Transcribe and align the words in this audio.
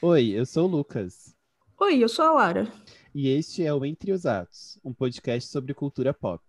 Oi, 0.00 0.28
eu 0.28 0.46
sou 0.46 0.68
o 0.68 0.70
Lucas. 0.70 1.34
Oi, 1.80 1.98
eu 1.98 2.08
sou 2.08 2.24
a 2.24 2.30
Lara. 2.30 2.72
E 3.12 3.28
este 3.30 3.64
é 3.64 3.74
o 3.74 3.84
Entre 3.84 4.12
os 4.12 4.26
Atos, 4.26 4.78
um 4.84 4.94
podcast 4.94 5.50
sobre 5.50 5.74
cultura 5.74 6.14
pop. 6.14 6.40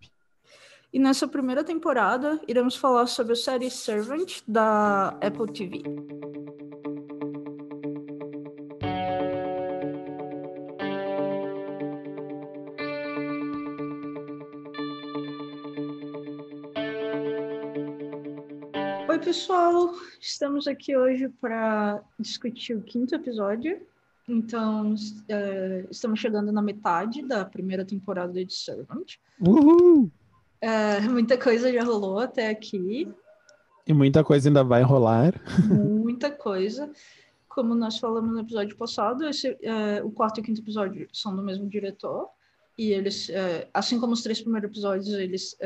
E 0.94 1.00
nessa 1.00 1.28
primeira 1.28 1.64
temporada, 1.64 2.40
iremos 2.48 2.76
falar 2.76 3.08
sobre 3.08 3.34
a 3.34 3.36
série 3.36 3.72
Servant 3.72 4.42
da 4.48 5.18
Apple 5.20 5.52
TV. 5.52 5.82
Oi, 19.20 19.26
pessoal! 19.26 19.94
Estamos 20.22 20.66
aqui 20.66 20.96
hoje 20.96 21.28
para 21.28 22.02
discutir 22.18 22.74
o 22.74 22.82
quinto 22.82 23.14
episódio. 23.14 23.82
Então, 24.26 24.94
uh, 24.94 25.88
estamos 25.92 26.22
chegando 26.22 26.54
na 26.54 26.62
metade 26.62 27.22
da 27.22 27.44
primeira 27.44 27.84
temporada 27.84 28.46
de 28.46 28.54
Servant. 28.54 29.16
Uhul! 29.42 30.10
Uh, 30.64 31.12
muita 31.12 31.38
coisa 31.38 31.70
já 31.70 31.84
rolou 31.84 32.20
até 32.20 32.50
aqui. 32.50 33.14
E 33.86 33.94
muita 33.94 34.24
coisa 34.24 34.48
ainda 34.48 34.64
vai 34.64 34.84
rolar. 34.84 35.34
Muita 35.68 36.32
coisa. 36.32 36.90
Como 37.50 37.76
nós 37.76 38.00
falamos 38.00 38.34
no 38.34 38.40
episódio 38.40 38.78
passado, 38.78 39.28
esse, 39.28 39.50
uh, 39.50 40.06
o 40.06 40.12
quarto 40.12 40.38
e 40.38 40.42
o 40.42 40.44
quinto 40.46 40.62
episódio 40.62 41.10
são 41.12 41.36
do 41.36 41.44
mesmo 41.44 41.68
diretor. 41.68 42.30
E 42.78 42.94
eles, 42.94 43.30
assim 43.74 44.00
como 44.00 44.14
os 44.14 44.24
três 44.24 44.40
primeiros 44.40 44.70
episódios, 44.70 45.10
eles 45.10 45.58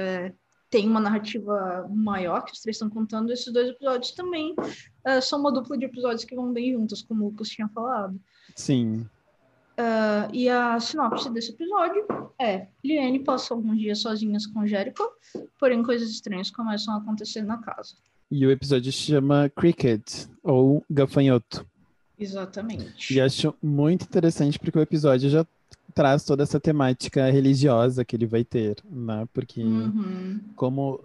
tem 0.74 0.90
uma 0.90 1.00
narrativa 1.00 1.88
maior 1.88 2.44
que 2.44 2.52
os 2.52 2.60
três 2.60 2.78
estão 2.78 2.90
contando, 2.90 3.32
esses 3.32 3.54
dois 3.54 3.70
episódios 3.70 4.10
também 4.14 4.56
uh, 4.58 5.22
são 5.22 5.40
uma 5.40 5.52
dupla 5.52 5.78
de 5.78 5.86
episódios 5.86 6.26
que 6.26 6.36
vão 6.36 6.52
bem 6.52 6.74
juntos, 6.74 7.04
como 7.04 7.26
o 7.26 7.28
Lucas 7.30 7.48
tinha 7.50 7.70
falado. 7.70 8.20
Sim. 8.56 9.02
Uh, 9.78 10.34
e 10.34 10.50
a 10.50 10.80
sinopse 10.80 11.30
desse 11.32 11.52
episódio 11.52 12.08
é: 12.40 12.70
Liane 12.84 13.20
passa 13.20 13.54
alguns 13.54 13.78
dias 13.78 14.00
sozinhas 14.00 14.48
com 14.48 14.66
Jericho, 14.66 15.08
porém 15.60 15.84
coisas 15.84 16.10
estranhas 16.10 16.50
começam 16.50 16.96
a 16.96 16.98
acontecer 16.98 17.44
na 17.44 17.60
casa. 17.60 17.94
E 18.32 18.44
o 18.44 18.50
episódio 18.50 18.92
se 18.92 18.98
chama 18.98 19.52
Cricket, 19.56 20.26
ou 20.42 20.84
Gafanhoto. 20.90 21.64
Exatamente. 22.18 23.14
E 23.14 23.22
acho 23.22 23.54
muito 23.62 24.06
interessante 24.06 24.58
porque 24.58 24.80
o 24.80 24.82
episódio 24.82 25.30
já 25.30 25.46
traz 25.94 26.24
toda 26.24 26.44
essa 26.44 26.60
temática 26.60 27.30
religiosa 27.30 28.04
que 28.04 28.16
ele 28.16 28.26
vai 28.26 28.44
ter, 28.44 28.78
né? 28.90 29.28
Porque 29.34 29.62
uhum. 29.64 30.40
como 30.56 31.00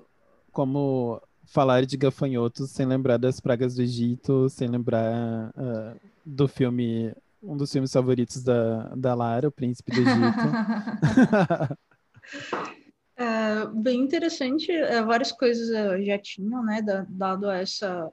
como 0.53 1.21
falar 1.45 1.87
de 1.87 1.97
gafanhotos 1.97 2.71
sem 2.71 2.87
lembrar 2.87 3.17
das 3.17 3.41
pragas 3.41 3.75
do 3.75 3.83
Egito, 3.83 4.49
sem 4.49 4.69
lembrar 4.69 5.51
uh, 5.51 6.01
do 6.25 6.49
filme 6.49 7.15
um 7.43 7.57
dos 7.57 7.73
filmes 7.73 7.93
favoritos 7.93 8.43
da, 8.43 8.95
da 8.97 9.15
Lara, 9.15 9.49
O 9.49 9.53
Príncipe 9.53 9.93
do 9.93 10.01
Egito. 10.01 11.79
é, 13.17 13.67
bem 13.75 14.01
interessante, 14.01 14.73
é, 14.73 15.03
várias 15.03 15.31
coisas 15.31 15.69
já 16.05 16.19
tinham, 16.19 16.65
né, 16.65 16.83
dado 17.09 17.49
essa 17.49 18.11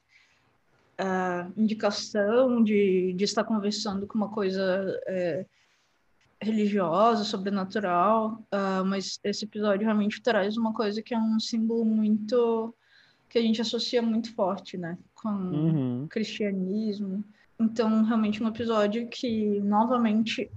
uh, 1.00 1.54
indicação 1.58 2.64
de, 2.64 3.14
de 3.14 3.24
estar 3.24 3.44
conversando 3.44 4.08
com 4.08 4.18
uma 4.18 4.30
coisa 4.30 4.64
é, 5.08 5.46
religiosa, 6.42 7.24
sobrenatural, 7.24 8.44
uh, 8.54 8.86
mas 8.86 9.20
esse 9.24 9.46
episódio 9.46 9.86
realmente 9.86 10.22
traz 10.22 10.58
uma 10.58 10.74
coisa 10.74 11.02
que 11.02 11.14
é 11.14 11.18
um 11.18 11.40
símbolo 11.40 11.86
muito 11.86 12.74
que 13.30 13.40
a 13.40 13.42
gente 13.42 13.62
associa 13.62 14.02
muito 14.02 14.34
forte, 14.34 14.78
né, 14.78 14.98
com 15.14 15.30
uhum. 15.30 16.08
cristianismo. 16.10 17.24
Então, 17.60 18.04
realmente 18.04 18.44
um 18.44 18.48
episódio 18.48 19.08
que 19.08 19.60
novamente 19.62 20.50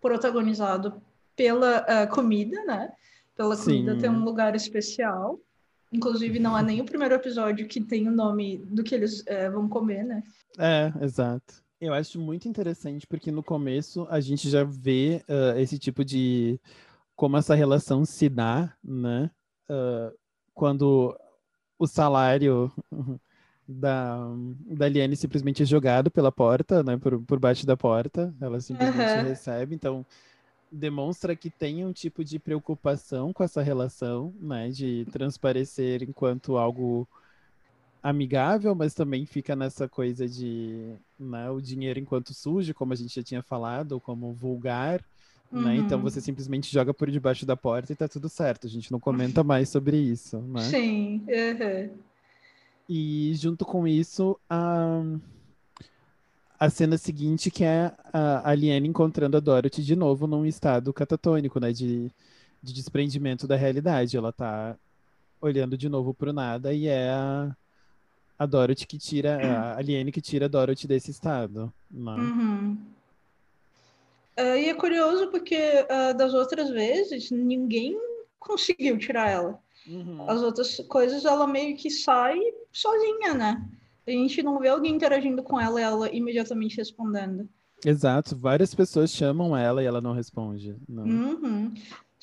protagonizado 0.00 1.00
pela 1.36 1.80
uh, 1.82 2.08
comida, 2.14 2.62
né? 2.64 2.92
Pela 3.36 3.56
comida 3.56 3.94
Sim. 3.94 4.00
tem 4.00 4.10
um 4.10 4.22
lugar 4.24 4.54
especial. 4.54 5.40
Inclusive, 5.92 6.38
não 6.38 6.56
é 6.56 6.62
nem 6.62 6.80
o 6.80 6.84
primeiro 6.84 7.14
episódio 7.14 7.66
que 7.66 7.80
tem 7.80 8.08
o 8.08 8.12
nome 8.12 8.58
do 8.58 8.84
que 8.84 8.94
eles 8.94 9.20
uh, 9.22 9.50
vão 9.52 9.68
comer, 9.68 10.04
né? 10.04 10.22
É, 10.58 10.92
exato. 11.02 11.63
Eu 11.86 11.92
acho 11.94 12.18
muito 12.20 12.48
interessante 12.48 13.06
porque 13.06 13.30
no 13.30 13.42
começo 13.42 14.06
a 14.10 14.20
gente 14.20 14.48
já 14.48 14.64
vê 14.64 15.22
uh, 15.28 15.58
esse 15.58 15.78
tipo 15.78 16.04
de 16.04 16.58
como 17.16 17.36
essa 17.36 17.54
relação 17.54 18.04
se 18.04 18.28
dá, 18.28 18.76
né? 18.84 19.30
Uh, 19.70 20.16
quando 20.54 21.18
o 21.78 21.86
salário 21.86 22.72
da, 23.68 24.18
da 24.66 24.88
Liane 24.88 25.16
simplesmente 25.16 25.62
é 25.62 25.66
jogado 25.66 26.10
pela 26.10 26.32
porta, 26.32 26.82
né? 26.84 26.96
Por, 26.98 27.22
por 27.24 27.38
baixo 27.40 27.66
da 27.66 27.76
porta, 27.76 28.34
ela 28.40 28.60
simplesmente 28.60 29.18
Uhum. 29.18 29.22
recebe. 29.22 29.74
Então 29.74 30.06
demonstra 30.70 31.36
que 31.36 31.50
tem 31.50 31.84
um 31.84 31.92
tipo 31.92 32.24
de 32.24 32.38
preocupação 32.38 33.32
com 33.32 33.44
essa 33.44 33.62
relação, 33.62 34.34
né? 34.40 34.70
De 34.70 35.06
transparecer 35.12 36.02
enquanto 36.02 36.56
algo 36.58 37.08
amigável, 38.04 38.74
mas 38.76 38.94
também 38.94 39.26
fica 39.26 39.56
nessa 39.56 39.88
coisa 39.88 40.28
de 40.28 40.96
né, 41.18 41.50
o 41.50 41.60
dinheiro 41.60 41.98
enquanto 42.00 42.34
sujo, 42.34 42.74
como 42.74 42.92
a 42.94 42.96
gente 42.96 43.14
já 43.16 43.24
tinha 43.24 43.42
falado, 43.42 44.00
como 44.00 44.32
vulgar, 44.34 45.04
né? 45.52 45.76
Então 45.78 45.98
Uhum. 45.98 46.02
você 46.02 46.20
simplesmente 46.20 46.72
joga 46.72 46.94
por 46.94 47.10
debaixo 47.10 47.46
da 47.46 47.56
porta 47.56 47.92
e 47.92 47.96
tá 47.96 48.08
tudo 48.08 48.28
certo. 48.28 48.66
A 48.66 48.70
gente 48.70 48.92
não 48.92 49.00
comenta 49.00 49.42
mais 49.44 49.70
sobre 49.70 49.98
isso, 49.98 50.40
né? 50.42 50.60
Sim. 50.60 51.26
uhum. 51.28 51.98
E 52.88 53.34
junto 53.36 53.64
com 53.64 53.86
isso, 53.88 54.38
a, 54.48 55.02
a 56.58 56.70
cena 56.70 56.96
seguinte 56.98 57.50
que 57.50 57.64
é 57.64 57.92
a 58.12 58.48
Aliene 58.50 58.88
encontrando 58.88 59.36
a 59.36 59.40
Dorothy 59.40 59.82
de 59.82 59.96
novo 59.96 60.26
num 60.26 60.46
estado 60.46 60.92
catatônico, 60.92 61.58
né? 61.60 61.72
De, 61.72 62.10
de 62.62 62.72
desprendimento 62.72 63.46
da 63.46 63.56
realidade. 63.56 64.16
Ela 64.16 64.32
tá 64.32 64.76
olhando 65.40 65.78
de 65.78 65.88
novo 65.88 66.14
pro 66.14 66.32
nada 66.32 66.74
e 66.74 66.86
é 66.88 67.10
a, 67.10 67.56
a 68.38 68.46
Dorothy 68.46 68.86
que 68.86 68.98
tira, 68.98 69.36
a 69.36 69.78
Aliene 69.78 70.12
que 70.12 70.20
tira 70.20 70.46
a 70.46 70.48
Dorothy 70.48 70.86
desse 70.86 71.10
estado. 71.10 71.72
Né? 71.90 72.12
Uhum. 72.12 72.78
Ah, 74.36 74.56
e 74.56 74.68
é 74.68 74.74
curioso 74.74 75.28
porque 75.28 75.86
ah, 75.88 76.12
das 76.12 76.34
outras 76.34 76.70
vezes 76.70 77.30
ninguém 77.30 77.96
conseguiu 78.38 78.98
tirar 78.98 79.30
ela. 79.30 79.60
Uhum. 79.86 80.28
As 80.28 80.42
outras 80.42 80.76
coisas 80.88 81.24
ela 81.24 81.46
meio 81.46 81.76
que 81.76 81.90
sai 81.90 82.38
sozinha, 82.72 83.34
né? 83.34 83.68
A 84.06 84.10
gente 84.10 84.42
não 84.42 84.58
vê 84.58 84.68
alguém 84.68 84.94
interagindo 84.94 85.42
com 85.42 85.60
ela 85.60 85.80
e 85.80 85.84
ela 85.84 86.14
imediatamente 86.14 86.76
respondendo. 86.76 87.48
Exato, 87.84 88.34
várias 88.36 88.74
pessoas 88.74 89.10
chamam 89.10 89.56
ela 89.56 89.82
e 89.82 89.86
ela 89.86 90.00
não 90.00 90.12
responde. 90.12 90.76
Não. 90.88 91.04
Uhum. 91.04 91.74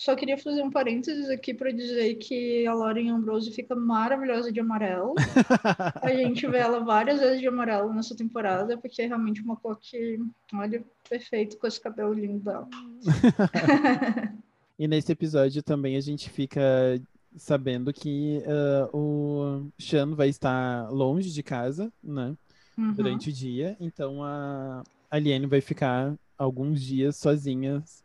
Só 0.02 0.16
queria 0.16 0.36
fazer 0.36 0.64
um 0.64 0.72
parênteses 0.72 1.30
aqui 1.30 1.54
para 1.54 1.70
dizer 1.70 2.16
que 2.16 2.66
a 2.66 2.74
Lauren 2.74 3.12
Ambrose 3.12 3.52
fica 3.52 3.76
maravilhosa 3.76 4.52
de 4.52 4.60
amarelo. 4.60 5.14
A 6.02 6.12
gente 6.12 6.48
vê 6.48 6.58
ela 6.58 6.80
várias 6.80 7.20
vezes 7.20 7.40
de 7.40 7.48
amarelo 7.48 7.94
nessa 7.94 8.16
temporada, 8.16 8.76
porque 8.80 9.04
é 9.04 9.06
realmente 9.06 9.44
uma 9.44 9.56
cor 9.56 9.78
que, 9.80 10.20
olha, 10.56 10.84
perfeito 11.08 11.56
com 11.56 11.68
esse 11.68 11.80
cabelo 11.80 12.14
lindo 12.14 12.40
dela. 12.40 12.68
E 14.80 14.88
nesse 14.88 15.12
episódio 15.12 15.62
também 15.62 15.96
a 15.96 16.02
gente 16.02 16.28
fica 16.32 17.00
sabendo 17.38 17.94
que 17.94 18.42
ah, 18.48 18.90
o 18.92 19.68
Sean 19.78 20.16
vai 20.16 20.30
estar 20.30 20.90
longe 20.90 21.30
de 21.32 21.44
casa, 21.44 21.94
né? 22.04 22.36
Uhum. 22.76 22.94
Durante 22.94 23.30
o 23.30 23.32
dia. 23.32 23.78
Então 23.80 24.24
a 24.24 24.82
Aliene 25.12 25.46
vai 25.46 25.62
ficar 25.62 26.16
alguns 26.36 26.82
dias 26.82 27.16
sozinhas 27.18 28.04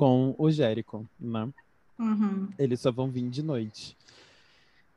com 0.00 0.34
o 0.38 0.50
Jericho, 0.50 1.04
né? 1.20 1.46
Uhum. 1.98 2.48
Eles 2.58 2.80
só 2.80 2.90
vão 2.90 3.10
vir 3.10 3.28
de 3.28 3.42
noite. 3.42 3.94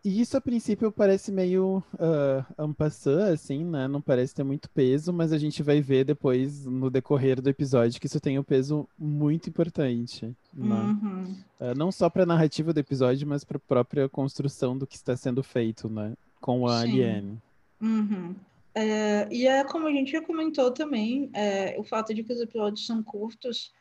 E 0.02 0.22
isso, 0.22 0.38
a 0.38 0.42
princípio, 0.42 0.94
parece 0.94 1.30
meio 1.30 1.84
uh, 1.96 2.74
passant, 2.74 3.34
assim, 3.34 3.66
né? 3.66 3.86
Não 3.86 4.00
parece 4.00 4.34
ter 4.34 4.46
muito 4.46 4.70
peso, 4.70 5.12
mas 5.12 5.34
a 5.34 5.38
gente 5.38 5.62
vai 5.62 5.82
ver 5.82 6.06
depois, 6.06 6.66
no 6.66 6.90
decorrer 6.90 7.42
do 7.42 7.50
episódio, 7.50 8.00
que 8.00 8.08
isso 8.08 8.22
tem 8.22 8.40
um 8.40 8.44
peso 8.44 8.88
muito 8.98 9.50
importante, 9.50 10.34
né? 10.54 10.74
Uhum. 10.74 11.36
Uh, 11.60 11.76
não 11.76 11.92
só 11.92 12.10
para 12.10 12.24
a 12.24 12.26
narrativa 12.26 12.72
do 12.72 12.80
episódio, 12.80 13.28
mas 13.28 13.44
para 13.44 13.58
a 13.58 13.68
própria 13.68 14.08
construção 14.08 14.78
do 14.78 14.88
que 14.88 14.96
está 14.96 15.18
sendo 15.18 15.44
feito, 15.44 15.90
né? 15.90 16.14
Com 16.40 16.66
a 16.66 16.80
Sim. 16.80 16.88
Aliene. 16.88 17.42
Uhum. 17.82 18.36
É, 18.74 19.28
e 19.30 19.48
é 19.48 19.66
como 19.66 19.86
a 19.86 19.92
gente 19.92 20.14
já 20.14 20.22
comentou 20.22 20.72
também, 20.72 21.30
é, 21.34 21.76
o 21.78 21.84
fato 21.84 22.14
de 22.14 22.24
que 22.24 22.32
os 22.32 22.40
episódios 22.40 22.86
são 22.86 23.04
curtos 23.04 23.74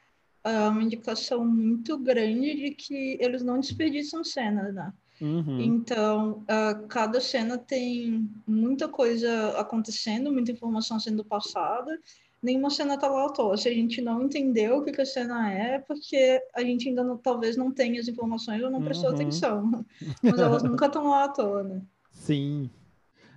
uma 0.45 0.83
indicação 0.83 1.45
muito 1.47 1.97
grande 1.99 2.55
de 2.55 2.71
que 2.73 3.17
eles 3.21 3.43
não 3.43 3.61
desperdiçam 3.61 4.25
cenas, 4.25 4.75
né? 4.75 4.93
Uhum. 5.21 5.61
Então, 5.61 6.43
ah, 6.49 6.75
cada 6.89 7.21
cena 7.21 7.57
tem 7.57 8.29
muita 8.47 8.89
coisa 8.89 9.51
acontecendo, 9.59 10.33
muita 10.33 10.51
informação 10.51 10.99
sendo 10.99 11.25
passada. 11.25 11.97
Nenhuma 12.43 12.71
cena 12.71 12.99
tá 12.99 13.07
lá 13.07 13.27
à 13.27 13.29
toa. 13.29 13.57
Se 13.57 13.69
a 13.69 13.73
gente 13.73 14.01
não 14.03 14.23
entendeu 14.25 14.79
o 14.79 14.83
que, 14.83 14.91
que 14.91 15.01
a 15.01 15.07
cena 15.07 15.53
é, 15.53 15.75
é 15.75 15.79
porque 15.79 16.43
a 16.57 16.61
gente 16.63 16.89
ainda 16.89 17.05
não- 17.05 17.17
talvez 17.17 17.57
não 17.57 17.71
tenha 17.71 18.01
as 18.01 18.09
informações 18.09 18.61
ou 18.65 18.69
não 18.71 18.83
prestou 18.83 19.11
Uhum. 19.11 19.15
atenção. 19.15 19.85
Mas 20.23 20.41
elas 20.41 20.65
nunca 20.65 20.87
estão 20.87 21.07
lá 21.09 21.25
à 21.25 21.29
toa, 21.29 21.63
né? 21.63 21.81
Sim. 22.11 22.69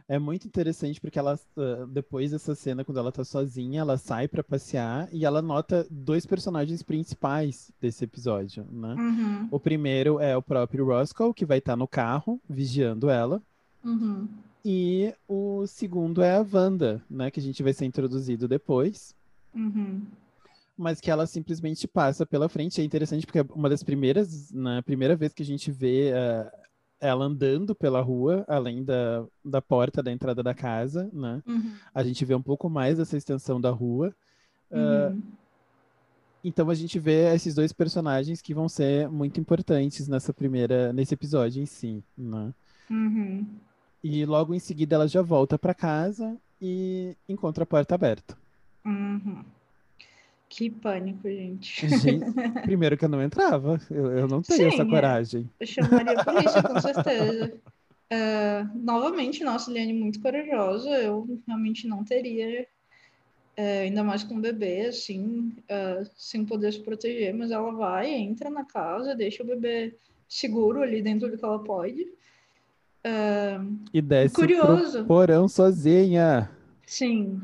É 0.07 0.19
muito 0.19 0.45
interessante 0.45 1.01
porque 1.01 1.17
ela, 1.17 1.39
ah, 1.57 1.85
depois 1.89 2.31
dessa 2.31 2.53
cena, 2.53 2.83
quando 2.83 2.99
ela 2.99 3.11
tá 3.11 3.23
sozinha, 3.23 3.81
ela 3.81 3.97
sai 3.97 4.27
para 4.27 4.43
passear 4.43 5.09
e 5.11 5.25
ela 5.25 5.41
nota 5.41 5.85
dois 5.89 6.25
personagens 6.27 6.83
principais 6.83 7.71
desse 7.81 8.03
episódio, 8.03 8.65
né? 8.71 8.93
Uhum. 8.93 9.47
O 9.49 9.59
primeiro 9.59 10.19
é 10.19 10.37
o 10.37 10.43
próprio 10.43 10.85
Roscoe, 10.85 11.33
que 11.33 11.45
vai 11.45 11.57
estar 11.57 11.73
tá 11.73 11.77
no 11.77 11.87
carro, 11.87 12.39
vigiando 12.47 13.09
ela. 13.09 13.41
Uhum. 13.83 14.27
E 14.63 15.13
o 15.27 15.65
segundo 15.65 16.21
é 16.21 16.35
a 16.35 16.45
Wanda, 16.53 17.01
né? 17.09 17.31
Que 17.31 17.39
a 17.39 17.43
gente 17.43 17.63
vai 17.63 17.73
ser 17.73 17.85
introduzido 17.85 18.47
depois. 18.47 19.15
Uhum. 19.55 20.03
Mas 20.77 21.01
que 21.01 21.09
ela 21.09 21.25
simplesmente 21.25 21.87
passa 21.87 22.25
pela 22.25 22.49
frente. 22.49 22.79
É 22.79 22.83
interessante 22.83 23.25
porque 23.25 23.39
é 23.39 23.45
uma 23.55 23.69
das 23.69 23.81
primeiras, 23.81 24.51
na 24.51 24.83
primeira 24.83 25.15
vez 25.15 25.33
que 25.33 25.41
a 25.41 25.45
gente 25.45 25.71
vê 25.71 26.11
uh, 26.11 26.64
ela 27.05 27.25
andando 27.25 27.75
pela 27.75 28.01
rua, 28.01 28.43
além 28.47 28.83
da, 28.83 29.25
da 29.43 29.61
porta 29.61 30.01
da 30.01 30.11
entrada 30.11 30.41
da 30.41 30.53
casa, 30.53 31.09
né? 31.13 31.41
Uhum. 31.45 31.73
A 31.93 32.03
gente 32.03 32.23
vê 32.25 32.35
um 32.35 32.41
pouco 32.41 32.69
mais 32.69 32.97
dessa 32.97 33.17
extensão 33.17 33.59
da 33.59 33.69
rua. 33.69 34.13
Uh, 34.71 35.21
então 36.43 36.69
a 36.69 36.75
gente 36.75 36.99
vê 36.99 37.33
esses 37.33 37.55
dois 37.55 37.73
personagens 37.73 38.41
que 38.41 38.53
vão 38.53 38.69
ser 38.69 39.09
muito 39.09 39.39
importantes 39.39 40.07
nessa 40.07 40.33
primeira, 40.33 40.93
nesse 40.93 41.13
episódio 41.13 41.61
em 41.61 41.65
si, 41.65 42.03
né? 42.17 42.53
Uhum. 42.89 43.47
E 44.03 44.25
logo 44.25 44.53
em 44.53 44.59
seguida 44.59 44.95
ela 44.95 45.07
já 45.07 45.21
volta 45.21 45.57
para 45.57 45.73
casa 45.73 46.37
e 46.61 47.15
encontra 47.27 47.63
a 47.63 47.67
porta 47.67 47.95
aberta. 47.95 48.37
Uhum. 48.85 49.43
Que 50.47 50.69
pânico, 50.69 51.27
gente. 51.27 51.87
gente. 51.87 52.25
Primeiro 52.63 52.97
que 52.97 53.05
eu 53.05 53.09
não 53.09 53.21
entrava, 53.21 53.79
eu, 53.89 54.11
eu 54.11 54.27
não 54.27 54.41
tenho 54.41 54.69
Sim, 54.69 54.75
essa 54.75 54.83
é. 54.83 54.89
coragem. 54.89 55.49
Eu 55.59 55.67
chamaria 55.67 56.19
a 56.19 56.23
polícia, 56.23 56.63
com 56.63 56.79
certeza. 56.81 57.53
Uh, 58.13 58.77
novamente, 58.77 59.43
nossa, 59.43 59.71
Liane 59.71 59.93
muito 59.93 60.21
corajosa. 60.21 60.89
Eu 60.89 61.27
realmente 61.47 61.87
não 61.87 62.03
teria, 62.03 62.67
uh, 63.57 63.81
ainda 63.83 64.03
mais 64.03 64.23
com 64.23 64.35
um 64.35 64.41
bebê, 64.41 64.81
assim, 64.87 65.53
uh, 65.63 66.07
sem 66.15 66.45
poder 66.45 66.71
se 66.71 66.79
proteger. 66.79 67.33
Mas 67.33 67.51
ela 67.51 67.71
vai, 67.71 68.13
entra 68.13 68.49
na 68.49 68.63
casa, 68.63 69.15
deixa 69.15 69.43
o 69.43 69.47
bebê 69.47 69.95
seguro 70.29 70.81
ali 70.81 71.01
dentro 71.01 71.29
do 71.29 71.37
que 71.37 71.45
ela 71.45 71.63
pode. 71.63 72.07
E 73.93 74.01
desce 74.01 74.33
curioso. 74.33 75.05
porão 75.05 75.47
sozinha. 75.47 76.49
Sim. 76.87 77.39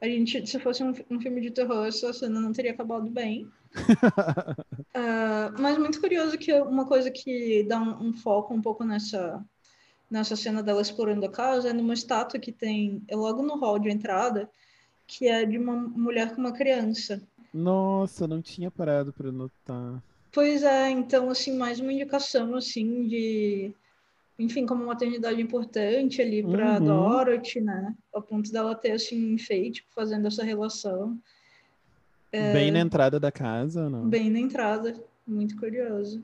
A 0.00 0.06
gente, 0.06 0.46
se 0.46 0.58
fosse 0.58 0.82
um, 0.82 0.94
um 1.10 1.20
filme 1.20 1.40
de 1.40 1.50
terror, 1.50 1.86
essa 1.86 2.12
cena 2.12 2.40
não 2.40 2.52
teria 2.52 2.72
acabado 2.72 3.08
bem. 3.10 3.46
uh, 3.76 5.52
mas 5.60 5.76
muito 5.76 6.00
curioso 6.00 6.38
que 6.38 6.52
uma 6.52 6.86
coisa 6.86 7.10
que 7.10 7.64
dá 7.64 7.78
um, 7.78 8.08
um, 8.08 8.14
foco 8.14 8.54
um 8.54 8.62
pouco 8.62 8.82
nessa, 8.82 9.44
nessa 10.10 10.34
cena 10.36 10.62
dela 10.62 10.80
explorando 10.80 11.26
a 11.26 11.30
casa 11.30 11.68
é 11.68 11.72
numa 11.72 11.92
estátua 11.92 12.40
que 12.40 12.50
tem 12.50 13.02
é 13.08 13.14
logo 13.14 13.42
no 13.42 13.58
hall 13.58 13.78
de 13.78 13.90
entrada, 13.90 14.50
que 15.06 15.28
é 15.28 15.44
de 15.44 15.58
uma 15.58 15.76
mulher 15.76 16.34
com 16.34 16.40
uma 16.40 16.52
criança. 16.52 17.22
Nossa, 17.52 18.26
não 18.26 18.40
tinha 18.40 18.70
parado 18.70 19.12
para 19.12 19.30
notar. 19.30 20.02
Pois 20.32 20.62
é, 20.62 20.88
então 20.88 21.28
assim, 21.28 21.56
mais 21.56 21.78
uma 21.78 21.92
indicação 21.92 22.54
assim 22.54 23.06
de 23.06 23.74
enfim, 24.40 24.66
como 24.66 24.82
uma 24.82 24.94
maternidade 24.94 25.40
importante 25.40 26.22
ali 26.22 26.42
para 26.42 26.78
uhum. 26.78 26.86
Dorothy, 26.86 27.60
né? 27.60 27.94
A 28.14 28.20
ponto 28.20 28.50
dela 28.50 28.74
ter 28.74 28.92
assim 28.92 29.34
enfeite 29.34 29.84
fazendo 29.94 30.26
essa 30.26 30.42
relação. 30.42 31.18
É... 32.32 32.52
Bem 32.52 32.70
na 32.70 32.80
entrada 32.80 33.20
da 33.20 33.30
casa, 33.30 33.88
não? 33.90 34.08
Bem 34.08 34.30
na 34.30 34.38
entrada, 34.38 34.94
muito 35.26 35.56
curioso. 35.56 36.22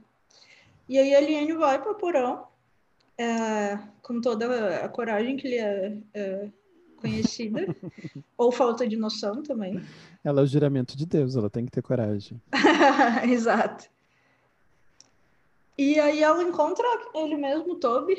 E 0.89 0.99
aí 0.99 1.15
a 1.15 1.21
Liane 1.21 1.53
vai 1.53 1.81
para 1.81 1.93
o 1.93 1.97
porão, 1.97 2.47
é, 3.19 3.79
com 4.03 4.21
toda 4.21 4.85
a 4.85 4.89
coragem 4.89 5.37
que 5.37 5.49
lhe 5.49 5.59
é, 5.59 5.97
é 6.15 6.49
conhecida, 6.97 7.67
ou 8.39 8.53
falta 8.53 8.87
de 8.87 8.97
noção 8.97 9.43
também. 9.43 9.81
Ela 10.23 10.41
é 10.41 10.45
o 10.45 10.47
juramento 10.47 10.97
de 10.97 11.05
Deus, 11.05 11.37
ela 11.37 11.51
tem 11.51 11.65
que 11.65 11.73
ter 11.73 11.83
coragem. 11.83 12.41
Exato. 13.29 13.91
E 15.79 16.01
aí 16.01 16.23
ela 16.23 16.43
encontra 16.43 16.87
ele 17.15 17.37
mesmo, 17.37 17.77
Toby, 17.77 18.17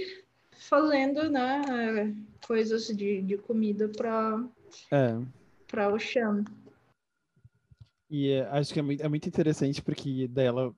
fazendo, 0.52 1.30
né, 1.30 2.16
coisas 2.46 2.88
de, 2.88 3.22
de 3.22 3.38
comida 3.38 3.90
para 3.90 4.48
é. 4.92 5.20
para 5.68 5.94
o 5.94 6.00
Sean. 6.00 6.44
E 8.10 8.32
é, 8.32 8.48
acho 8.50 8.74
que 8.74 8.80
é 8.80 8.84
muito, 8.84 9.04
é 9.04 9.10
muito 9.10 9.28
interessante 9.28 9.82
porque 9.82 10.28
dela 10.28 10.74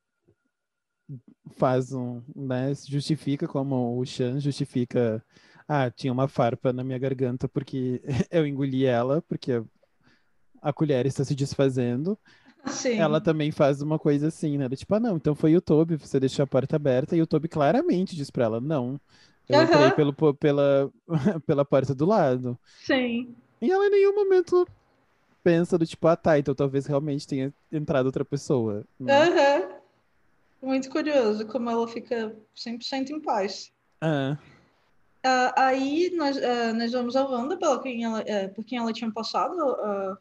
faz 1.58 1.92
um, 1.92 2.22
né, 2.36 2.74
justifica 2.88 3.48
como 3.48 4.00
o 4.00 4.06
Sean 4.06 4.40
justifica, 4.40 5.24
ah, 5.68 5.90
tinha 5.92 6.14
uma 6.14 6.28
farpa 6.28 6.72
na 6.72 6.84
minha 6.84 6.98
garganta 6.98 7.48
porque 7.48 8.02
eu 8.32 8.48
engoli 8.48 8.86
ela, 8.86 9.22
porque 9.24 9.64
a 10.62 10.74
colher 10.74 11.06
está 11.06 11.24
se 11.24 11.36
desfazendo. 11.36 12.18
Sim. 12.68 12.98
ela 13.00 13.22
também 13.22 13.52
faz 13.52 13.82
uma 13.82 13.98
coisa 13.98 14.28
assim, 14.28 14.58
né? 14.58 14.70
Tipo, 14.70 14.96
ah, 14.96 15.00
não, 15.00 15.16
então 15.16 15.34
foi 15.34 15.56
o 15.56 15.62
Toby, 15.62 15.96
você 15.96 16.20
deixou 16.20 16.44
a 16.44 16.48
porta 16.48 16.76
aberta, 16.76 17.16
e 17.16 17.22
o 17.22 17.28
Toby 17.28 17.48
claramente 17.48 18.16
diz 18.16 18.30
pra 18.30 18.46
ela, 18.46 18.62
não. 18.62 19.00
Eu 19.48 19.60
uhum. 19.60 19.64
entrei 19.66 19.92
pelo, 19.92 20.14
pela, 20.36 20.92
pela 21.46 21.66
porta 21.66 21.96
do 21.96 22.06
lado. 22.06 22.58
Sim. 22.86 23.36
E 23.62 23.72
ela 23.72 23.88
em 23.88 23.92
nenhum 23.92 24.14
momento 24.14 24.68
pensa 25.44 25.78
do 25.78 25.86
tipo, 25.86 26.08
ah, 26.08 26.16
tá, 26.16 26.38
então 26.38 26.54
talvez 26.54 26.86
realmente 26.86 27.28
tenha 27.28 27.54
entrado 27.72 28.06
outra 28.06 28.24
pessoa. 28.24 28.86
Né? 29.00 29.14
Aham. 29.14 29.62
Uhum. 29.62 29.80
Muito 30.62 30.90
curioso 30.90 31.46
como 31.48 31.70
ela 31.70 31.88
fica 31.88 32.36
100% 32.56 33.12
em 33.12 33.22
paz. 33.22 33.72
É. 34.02 34.38
Uh, 35.26 35.52
aí 35.56 36.12
nós, 36.16 36.38
uh, 36.38 36.74
nós 36.78 36.92
vamos 36.92 37.16
a 37.16 37.26
Wanda 37.26 37.58
pela 37.58 37.82
quem 37.82 38.04
ela, 38.04 38.22
uh, 38.22 38.54
por 38.54 38.64
quem 38.64 38.78
ela 38.78 38.94
tinha 38.94 39.12
passado 39.12 39.54
uh, 39.54 40.18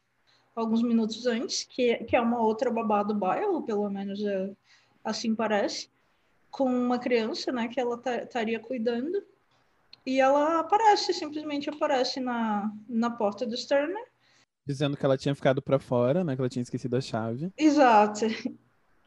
alguns 0.58 0.82
minutos 0.82 1.26
antes, 1.26 1.64
que, 1.64 1.96
que 2.04 2.16
é 2.16 2.20
uma 2.20 2.40
outra 2.40 2.70
babá 2.70 3.02
do 3.02 3.14
bairro, 3.14 3.62
pelo 3.62 3.88
menos 3.88 4.22
é, 4.22 4.50
assim 5.04 5.34
parece, 5.34 5.88
com 6.50 6.64
uma 6.64 6.98
criança, 6.98 7.52
né, 7.52 7.68
que 7.68 7.80
ela 7.80 8.00
estaria 8.22 8.58
cuidando. 8.58 9.22
E 10.04 10.20
ela 10.20 10.60
aparece, 10.60 11.12
simplesmente 11.12 11.68
aparece 11.68 12.20
na, 12.20 12.72
na 12.88 13.10
porta 13.10 13.46
do 13.46 13.56
Sterner. 13.56 14.06
Dizendo 14.66 14.96
que 14.96 15.04
ela 15.04 15.18
tinha 15.18 15.34
ficado 15.34 15.60
para 15.60 15.78
fora, 15.78 16.24
né, 16.24 16.34
que 16.34 16.40
ela 16.40 16.48
tinha 16.48 16.62
esquecido 16.62 16.96
a 16.96 17.00
chave. 17.00 17.52
Exato. 17.56 18.26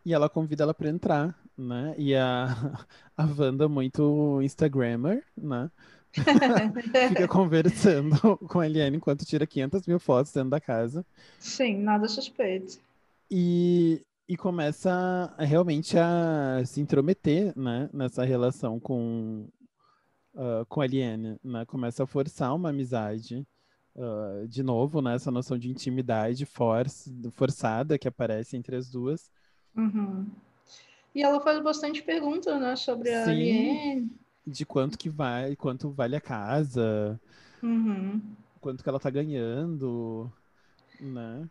E 0.06 0.14
ela 0.14 0.30
convida 0.30 0.64
ela 0.64 0.74
para 0.74 0.90
entrar, 0.90 1.40
né? 1.58 1.94
E 1.98 2.16
a, 2.16 2.48
a 3.16 3.26
Wanda, 3.26 3.70
muito 3.70 4.42
Instagrammer, 4.42 5.24
né? 5.38 5.70
Fica 7.10 7.28
conversando 7.28 8.38
com 8.48 8.60
a 8.60 8.66
Eliane 8.66 8.98
enquanto 8.98 9.26
tira 9.26 9.48
500 9.48 9.88
mil 9.88 10.00
fotos 10.00 10.32
dentro 10.34 10.50
da 10.50 10.60
casa. 10.60 11.06
Sim, 11.40 11.78
nada 11.78 12.08
suspeito. 12.08 12.80
E, 13.30 14.06
e 14.28 14.36
começa 14.36 15.34
a, 15.38 15.44
realmente 15.44 15.98
a 15.98 16.62
se 16.66 16.82
intrometer 16.82 17.58
né, 17.58 17.90
nessa 17.94 18.26
relação 18.26 18.80
com, 18.80 19.48
uh, 20.36 20.66
com 20.68 20.82
a 20.82 20.86
Eliane. 20.86 21.38
Né? 21.44 21.66
Começa 21.66 22.04
a 22.04 22.08
forçar 22.08 22.54
uma 22.54 22.70
amizade. 22.70 23.46
Uh, 23.94 24.48
de 24.48 24.64
novo, 24.64 25.02
né, 25.02 25.16
essa 25.16 25.30
noção 25.30 25.58
de 25.58 25.70
intimidade 25.70 26.46
for 26.46 26.86
forçada 27.34 27.98
que 27.98 28.08
aparece 28.08 28.56
entre 28.56 28.78
as 28.78 28.90
duas. 28.90 29.30
Uhum. 29.76 30.28
E 31.14 31.22
ela 31.22 31.42
faz 31.42 31.62
bastante 31.62 32.02
perguntas 32.02 32.60
né, 32.60 32.76
sobre 32.78 33.14
a 33.14 33.26
Sim 33.26 34.10
de 34.46 34.66
quanto 34.66 34.98
que 34.98 35.10
vai, 35.10 35.56
quanto 35.56 35.90
vale 35.90 36.16
a 36.16 36.22
casa, 36.22 37.20
uhum. 37.62 38.22
quanto 38.60 38.84
que 38.84 38.90
ela 38.90 39.00
tá 39.00 39.10
ganhando, 39.10 40.32
né? 41.00 41.48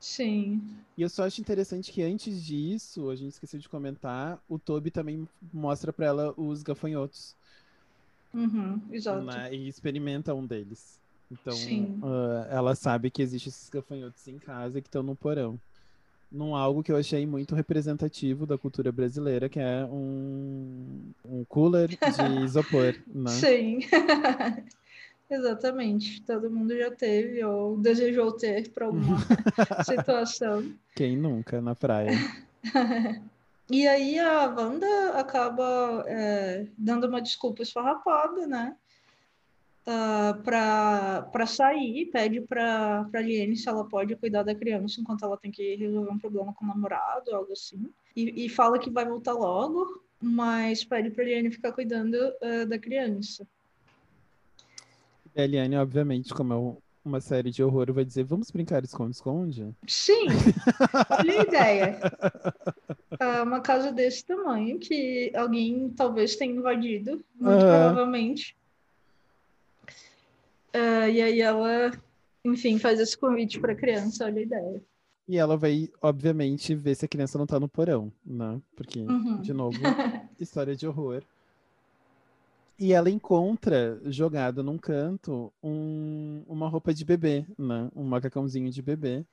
Sim. 0.00 0.62
E 0.96 1.02
eu 1.02 1.08
só 1.08 1.24
acho 1.24 1.40
interessante 1.40 1.90
que 1.90 2.02
antes 2.02 2.42
disso, 2.44 3.10
a 3.10 3.16
gente 3.16 3.32
esqueceu 3.32 3.58
de 3.58 3.68
comentar, 3.68 4.40
o 4.48 4.58
Toby 4.58 4.90
também 4.90 5.28
mostra 5.52 5.92
para 5.92 6.06
ela 6.06 6.34
os 6.36 6.62
gafanhotos. 6.62 7.34
Uhum, 8.32 8.80
exato. 8.92 9.24
Né? 9.24 9.54
E 9.54 9.68
experimenta 9.68 10.34
um 10.34 10.46
deles. 10.46 11.00
Então, 11.30 11.54
uh, 11.54 12.46
ela 12.48 12.74
sabe 12.74 13.10
que 13.10 13.20
existem 13.20 13.50
esses 13.50 13.68
gafanhotos 13.68 14.26
em 14.28 14.38
casa 14.38 14.80
que 14.80 14.88
estão 14.88 15.02
no 15.02 15.16
porão 15.16 15.60
num 16.30 16.54
algo 16.54 16.82
que 16.82 16.92
eu 16.92 16.96
achei 16.96 17.26
muito 17.26 17.54
representativo 17.54 18.46
da 18.46 18.58
cultura 18.58 18.92
brasileira, 18.92 19.48
que 19.48 19.58
é 19.58 19.84
um, 19.84 21.12
um 21.24 21.44
cooler 21.44 21.88
de 21.88 21.96
isopor, 22.44 22.94
né? 23.06 23.30
Sim. 23.30 23.80
Exatamente. 25.30 26.22
Todo 26.22 26.50
mundo 26.50 26.76
já 26.76 26.90
teve 26.90 27.44
ou 27.44 27.76
desejou 27.76 28.32
ter 28.32 28.70
para 28.70 28.86
alguma 28.86 29.18
situação. 29.84 30.72
Quem 30.94 31.16
nunca 31.16 31.60
na 31.60 31.74
praia? 31.74 32.12
e 33.70 33.86
aí 33.86 34.18
a 34.18 34.46
Wanda 34.46 35.10
acaba 35.18 36.04
é, 36.06 36.66
dando 36.78 37.06
uma 37.06 37.20
desculpa 37.20 37.62
esfarrapada, 37.62 38.46
né? 38.46 38.74
Uh, 39.88 40.44
ah, 40.46 41.28
para 41.32 41.46
sair, 41.46 42.06
pede 42.06 42.42
para 42.42 43.08
a 43.12 43.20
Liene 43.20 43.56
se 43.56 43.68
ela 43.68 43.84
pode 43.88 44.14
cuidar 44.16 44.42
da 44.42 44.54
criança 44.54 45.00
enquanto 45.00 45.24
ela 45.24 45.36
tem 45.38 45.50
que 45.50 45.76
resolver 45.76 46.10
um 46.10 46.18
problema 46.18 46.52
com 46.52 46.64
o 46.64 46.68
namorado, 46.68 47.34
algo 47.34 47.52
assim. 47.52 47.90
E, 48.14 48.44
e 48.44 48.48
fala 48.48 48.78
que 48.78 48.90
vai 48.90 49.06
voltar 49.06 49.32
logo, 49.32 50.02
mas 50.20 50.84
pede 50.84 51.10
para 51.10 51.24
a 51.24 51.26
Liene 51.26 51.50
ficar 51.50 51.72
cuidando 51.72 52.14
uh, 52.14 52.66
da 52.66 52.78
criança. 52.78 53.46
A 55.34 55.42
Eliane, 55.42 55.76
obviamente, 55.76 56.34
como 56.34 56.52
é 56.52 57.08
uma 57.08 57.20
série 57.20 57.50
de 57.50 57.62
horror, 57.62 57.92
vai 57.92 58.04
dizer: 58.04 58.24
vamos 58.24 58.50
brincar 58.50 58.82
esconde-esconde? 58.82 59.74
Sim, 59.86 60.26
olha 61.18 61.40
a 61.40 61.42
ideia. 61.44 62.00
É 63.20 63.42
uma 63.42 63.60
casa 63.60 63.92
desse 63.92 64.24
tamanho 64.24 64.78
que 64.78 65.32
alguém 65.34 65.90
talvez 65.90 66.34
tenha 66.34 66.52
invadido, 66.52 67.24
muito 67.40 67.52
uhum. 67.52 67.68
provavelmente. 67.68 68.57
Uh, 70.74 71.08
e 71.10 71.22
aí 71.22 71.40
ela, 71.40 71.90
enfim, 72.44 72.78
faz 72.78 73.00
esse 73.00 73.16
convite 73.16 73.58
para 73.58 73.72
a 73.72 73.76
criança, 73.76 74.24
olha 74.24 74.40
a 74.40 74.42
ideia. 74.42 74.82
E 75.28 75.36
ela 75.36 75.56
vai, 75.56 75.90
obviamente, 76.00 76.74
ver 76.74 76.94
se 76.94 77.04
a 77.04 77.08
criança 77.08 77.36
não 77.36 77.46
tá 77.46 77.60
no 77.60 77.68
porão, 77.68 78.10
né? 78.24 78.60
Porque, 78.74 79.00
uhum. 79.00 79.40
de 79.42 79.52
novo, 79.52 79.78
história 80.40 80.74
de 80.74 80.86
horror. 80.86 81.22
E 82.78 82.92
ela 82.92 83.10
encontra, 83.10 84.00
jogado 84.06 84.62
num 84.62 84.78
canto, 84.78 85.52
um, 85.62 86.42
uma 86.46 86.68
roupa 86.68 86.94
de 86.94 87.04
bebê, 87.04 87.44
né? 87.58 87.90
Um 87.94 88.04
macacãozinho 88.04 88.70
de 88.70 88.80
bebê. 88.80 89.24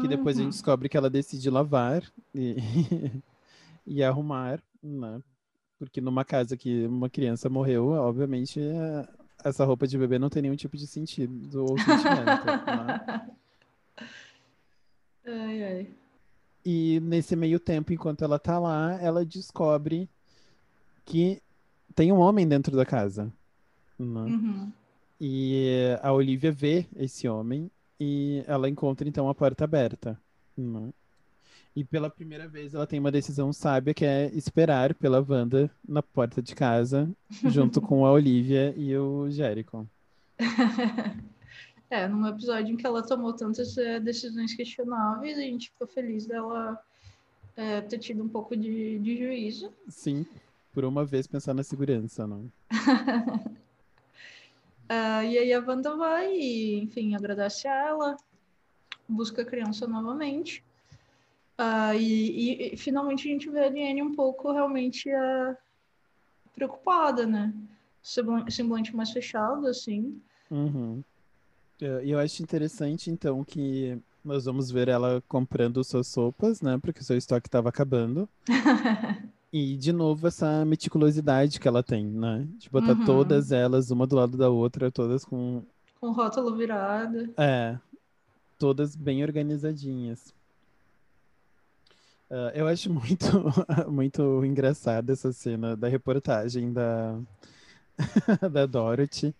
Que 0.00 0.06
depois 0.06 0.36
uhum. 0.36 0.42
a 0.42 0.44
gente 0.44 0.44
uhum. 0.44 0.50
descobre 0.50 0.88
que 0.88 0.96
ela 0.96 1.10
decide 1.10 1.50
lavar 1.50 2.02
e, 2.34 2.56
e 3.84 4.02
arrumar, 4.02 4.62
né? 4.82 5.20
Porque 5.78 6.00
numa 6.00 6.24
casa 6.24 6.56
que 6.56 6.86
uma 6.86 7.10
criança 7.10 7.48
morreu, 7.50 7.88
obviamente, 7.88 8.60
essa 9.44 9.64
roupa 9.64 9.86
de 9.86 9.98
bebê 9.98 10.18
não 10.18 10.28
tem 10.28 10.42
nenhum 10.42 10.56
tipo 10.56 10.76
de 10.76 10.86
sentido 10.86 11.62
ou 11.62 11.76
sentimento. 11.78 12.46
né? 12.46 13.30
Ai, 15.26 15.64
ai. 15.64 15.90
E 16.64 17.00
nesse 17.00 17.34
meio 17.34 17.58
tempo, 17.58 17.92
enquanto 17.92 18.22
ela 18.22 18.38
tá 18.38 18.58
lá, 18.58 19.00
ela 19.00 19.24
descobre 19.24 20.08
que 21.04 21.40
tem 21.94 22.12
um 22.12 22.18
homem 22.18 22.46
dentro 22.46 22.76
da 22.76 22.84
casa. 22.84 23.32
Né? 23.98 24.20
Uhum. 24.20 24.72
E 25.20 25.98
a 26.02 26.12
Olivia 26.12 26.52
vê 26.52 26.86
esse 26.96 27.28
homem 27.28 27.70
e 27.98 28.42
ela 28.46 28.68
encontra 28.68 29.08
então 29.08 29.28
a 29.28 29.34
porta 29.34 29.64
aberta. 29.64 30.18
Né? 30.56 30.90
E 31.80 31.84
pela 31.84 32.10
primeira 32.10 32.46
vez 32.46 32.74
ela 32.74 32.86
tem 32.86 33.00
uma 33.00 33.10
decisão 33.10 33.54
sábia 33.54 33.94
que 33.94 34.04
é 34.04 34.26
esperar 34.34 34.92
pela 34.92 35.24
Wanda 35.26 35.70
na 35.88 36.02
porta 36.02 36.42
de 36.42 36.54
casa, 36.54 37.10
junto 37.48 37.80
com 37.80 38.04
a 38.04 38.12
Olivia 38.12 38.74
e 38.76 38.94
o 38.94 39.30
Jericho. 39.30 39.88
é, 41.88 42.06
num 42.06 42.26
episódio 42.26 42.74
em 42.74 42.76
que 42.76 42.86
ela 42.86 43.02
tomou 43.02 43.32
tantas 43.32 43.78
é, 43.78 43.98
decisões 43.98 44.52
questionáveis, 44.52 45.38
a 45.38 45.40
gente 45.40 45.70
ficou 45.70 45.86
feliz 45.86 46.26
dela 46.26 46.78
é, 47.56 47.80
ter 47.80 47.98
tido 47.98 48.22
um 48.22 48.28
pouco 48.28 48.54
de, 48.54 48.98
de 48.98 49.16
juízo. 49.16 49.72
Sim 49.88 50.26
por 50.70 50.84
uma 50.84 51.02
vez 51.04 51.26
pensar 51.26 51.54
na 51.54 51.62
segurança, 51.62 52.26
não? 52.26 52.50
uh, 54.84 55.22
e 55.24 55.38
aí 55.38 55.52
a 55.52 55.58
Wanda 55.58 55.96
vai 55.96 56.30
e, 56.32 56.78
enfim, 56.78 57.16
agradece 57.16 57.66
a 57.66 57.88
ela, 57.88 58.16
busca 59.08 59.42
a 59.42 59.44
criança 59.44 59.88
novamente. 59.88 60.62
Uh, 61.60 61.94
e, 61.94 62.00
e, 62.00 62.72
e, 62.72 62.76
finalmente 62.78 63.28
a 63.28 63.32
gente 63.32 63.50
vê 63.50 63.58
a 63.58 63.68
Liane 63.68 64.02
um 64.02 64.14
pouco 64.14 64.50
realmente 64.50 65.10
uh, 65.10 65.54
preocupada, 66.54 67.26
né? 67.26 67.52
Semblante 68.02 68.96
mais 68.96 69.10
fechado, 69.10 69.66
assim. 69.66 70.22
Uhum. 70.50 71.04
É, 71.82 72.02
e 72.02 72.10
eu 72.12 72.18
acho 72.18 72.42
interessante, 72.42 73.10
então, 73.10 73.44
que 73.44 73.98
nós 74.24 74.46
vamos 74.46 74.70
ver 74.70 74.88
ela 74.88 75.22
comprando 75.28 75.84
suas 75.84 76.06
sopas, 76.06 76.62
né? 76.62 76.78
Porque 76.80 77.00
o 77.00 77.04
seu 77.04 77.18
estoque 77.18 77.46
estava 77.48 77.68
acabando. 77.68 78.26
E, 79.52 79.76
de 79.76 79.92
novo, 79.92 80.28
essa 80.28 80.64
meticulosidade 80.64 81.58
que 81.58 81.66
ela 81.66 81.82
tem, 81.82 82.06
né? 82.06 82.46
De 82.56 82.70
botar 82.70 82.92
uhum. 82.92 83.04
todas 83.04 83.50
elas 83.50 83.90
uma 83.90 84.06
do 84.06 84.14
lado 84.14 84.36
da 84.38 84.48
outra, 84.48 84.92
todas 84.92 85.24
com. 85.24 85.64
Com 86.00 86.12
rótulo 86.12 86.54
virado. 86.56 87.34
É. 87.36 87.76
Todas 88.56 88.94
bem 88.94 89.24
organizadinhas. 89.24 90.32
Uh, 92.30 92.50
eu 92.54 92.68
acho 92.68 92.92
muito, 92.92 93.26
muito 93.90 94.44
engraçada 94.44 95.12
essa 95.12 95.32
cena 95.32 95.76
da 95.76 95.88
reportagem 95.88 96.72
da, 96.72 97.20
da 98.52 98.66
Dorothy, 98.66 99.34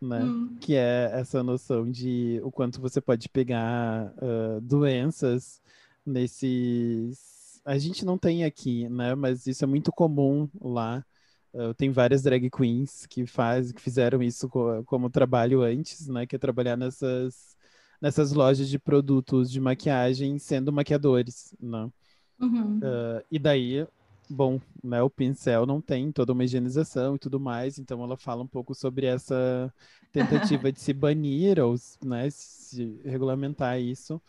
né? 0.00 0.22
Hum. 0.22 0.56
Que 0.60 0.76
é 0.76 1.10
essa 1.12 1.42
noção 1.42 1.90
de 1.90 2.40
o 2.44 2.50
quanto 2.52 2.80
você 2.80 3.00
pode 3.00 3.28
pegar 3.28 4.12
uh, 4.16 4.60
doenças 4.60 5.60
nesses 6.04 7.36
a 7.66 7.76
gente 7.78 8.04
não 8.04 8.16
tem 8.16 8.44
aqui, 8.44 8.88
né? 8.88 9.14
Mas 9.16 9.46
isso 9.46 9.64
é 9.64 9.66
muito 9.66 9.90
comum 9.90 10.48
lá. 10.60 11.04
Uh, 11.52 11.74
tem 11.74 11.90
várias 11.90 12.22
drag 12.22 12.48
queens 12.48 13.06
que 13.06 13.26
faz, 13.26 13.72
que 13.72 13.82
fizeram 13.82 14.22
isso 14.22 14.48
co 14.48 14.84
como 14.84 15.10
trabalho 15.10 15.62
antes, 15.62 16.06
né? 16.06 16.26
Que 16.26 16.36
é 16.36 16.38
trabalhar 16.38 16.76
nessas, 16.76 17.56
nessas 18.00 18.32
lojas 18.32 18.68
de 18.68 18.78
produtos 18.78 19.50
de 19.50 19.60
maquiagem 19.60 20.38
sendo 20.38 20.72
maquiadores, 20.72 21.54
né? 21.60 21.90
Uhum. 22.40 22.78
Uh, 22.78 23.24
e 23.30 23.38
daí, 23.38 23.86
bom, 24.28 24.60
né? 24.82 25.02
O 25.02 25.10
pincel 25.10 25.66
não 25.66 25.80
tem 25.80 26.12
toda 26.12 26.32
uma 26.32 26.44
higienização 26.44 27.16
e 27.16 27.18
tudo 27.18 27.40
mais, 27.40 27.78
então 27.78 28.02
ela 28.02 28.16
fala 28.16 28.42
um 28.42 28.46
pouco 28.46 28.74
sobre 28.74 29.06
essa 29.06 29.72
tentativa 30.12 30.70
de 30.72 30.80
se 30.80 30.92
banir 30.92 31.58
ou, 31.58 31.74
né? 32.04 32.28
Se 32.30 33.00
regulamentar 33.04 33.80
isso. 33.80 34.20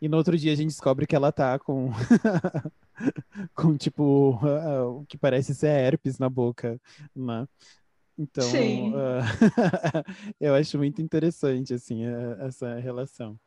E 0.00 0.08
no 0.08 0.16
outro 0.16 0.36
dia 0.36 0.52
a 0.52 0.56
gente 0.56 0.68
descobre 0.68 1.06
que 1.06 1.16
ela 1.16 1.32
tá 1.32 1.58
com 1.58 1.90
com 3.54 3.76
tipo 3.76 4.38
uh, 4.42 5.00
o 5.00 5.06
que 5.06 5.16
parece 5.16 5.54
ser 5.54 5.68
herpes 5.68 6.18
na 6.18 6.28
boca, 6.28 6.80
né? 7.14 7.48
Então, 8.18 8.48
uh, 8.92 9.20
eu 10.40 10.54
acho 10.54 10.78
muito 10.78 11.02
interessante 11.02 11.74
assim 11.74 12.06
uh, 12.06 12.40
essa 12.40 12.78
relação. 12.78 13.38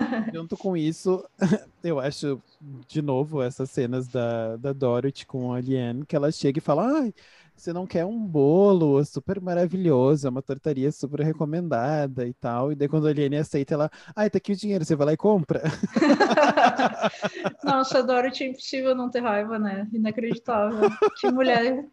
Junto 0.34 0.56
com 0.56 0.76
isso, 0.76 1.24
eu 1.84 2.00
acho 2.00 2.42
de 2.88 3.02
novo 3.02 3.42
essas 3.42 3.70
cenas 3.70 4.08
da, 4.08 4.56
da 4.56 4.72
Dorothy 4.72 5.26
com 5.26 5.52
a 5.52 5.60
Liane, 5.60 6.06
que 6.06 6.16
ela 6.16 6.32
chega 6.32 6.58
e 6.58 6.62
fala: 6.62 7.00
"Ai, 7.00 7.14
você 7.60 7.74
não 7.74 7.86
quer 7.86 8.06
um 8.06 8.18
bolo 8.18 9.04
super 9.04 9.38
maravilhoso, 9.38 10.26
é 10.26 10.30
uma 10.30 10.40
tortaria 10.40 10.90
super 10.90 11.20
recomendada 11.20 12.26
e 12.26 12.32
tal. 12.32 12.72
E 12.72 12.74
daí 12.74 12.88
quando 12.88 13.06
a 13.06 13.12
Liane 13.12 13.36
aceita, 13.36 13.74
ela, 13.74 13.90
ai, 14.16 14.30
tá 14.30 14.38
aqui 14.38 14.52
o 14.52 14.56
dinheiro, 14.56 14.82
você 14.82 14.96
vai 14.96 15.08
lá 15.08 15.12
e 15.12 15.16
compra. 15.16 15.62
Nossa, 17.62 17.98
a 17.98 18.02
Dorothy 18.02 18.44
é 18.44 18.46
impossível 18.48 18.94
não 18.94 19.10
ter 19.10 19.20
raiva, 19.20 19.58
né? 19.58 19.86
Inacreditável. 19.92 20.88
que 21.20 21.30
mulher 21.30 21.84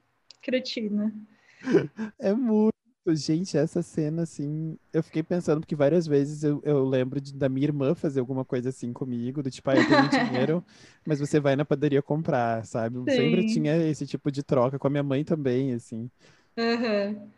cretina. 0.41 1.13
É 2.17 2.33
muito 2.33 2.76
Gente, 3.15 3.57
essa 3.57 3.81
cena, 3.81 4.23
assim, 4.23 4.77
eu 4.91 5.01
fiquei 5.01 5.23
pensando, 5.23 5.61
porque 5.61 5.75
várias 5.75 6.05
vezes 6.05 6.43
eu, 6.43 6.61
eu 6.63 6.83
lembro 6.83 7.21
de, 7.21 7.33
da 7.33 7.47
minha 7.47 7.65
irmã 7.65 7.95
fazer 7.95 8.19
alguma 8.19 8.43
coisa 8.43 8.69
assim 8.69 8.91
comigo, 8.91 9.41
do 9.41 9.49
tipo, 9.49 9.69
ah, 9.69 9.75
eu 9.75 9.87
tenho 9.87 10.09
dinheiro, 10.29 10.65
mas 11.05 11.19
você 11.19 11.39
vai 11.39 11.55
na 11.55 11.63
padaria 11.63 12.01
comprar, 12.01 12.65
sabe? 12.65 12.97
Sim. 12.99 13.15
Sempre 13.15 13.45
tinha 13.45 13.77
esse 13.87 14.05
tipo 14.05 14.31
de 14.31 14.43
troca, 14.43 14.77
com 14.77 14.87
a 14.87 14.89
minha 14.89 15.03
mãe 15.03 15.23
também, 15.23 15.73
assim. 15.73 16.09
Uhum. 16.57 17.29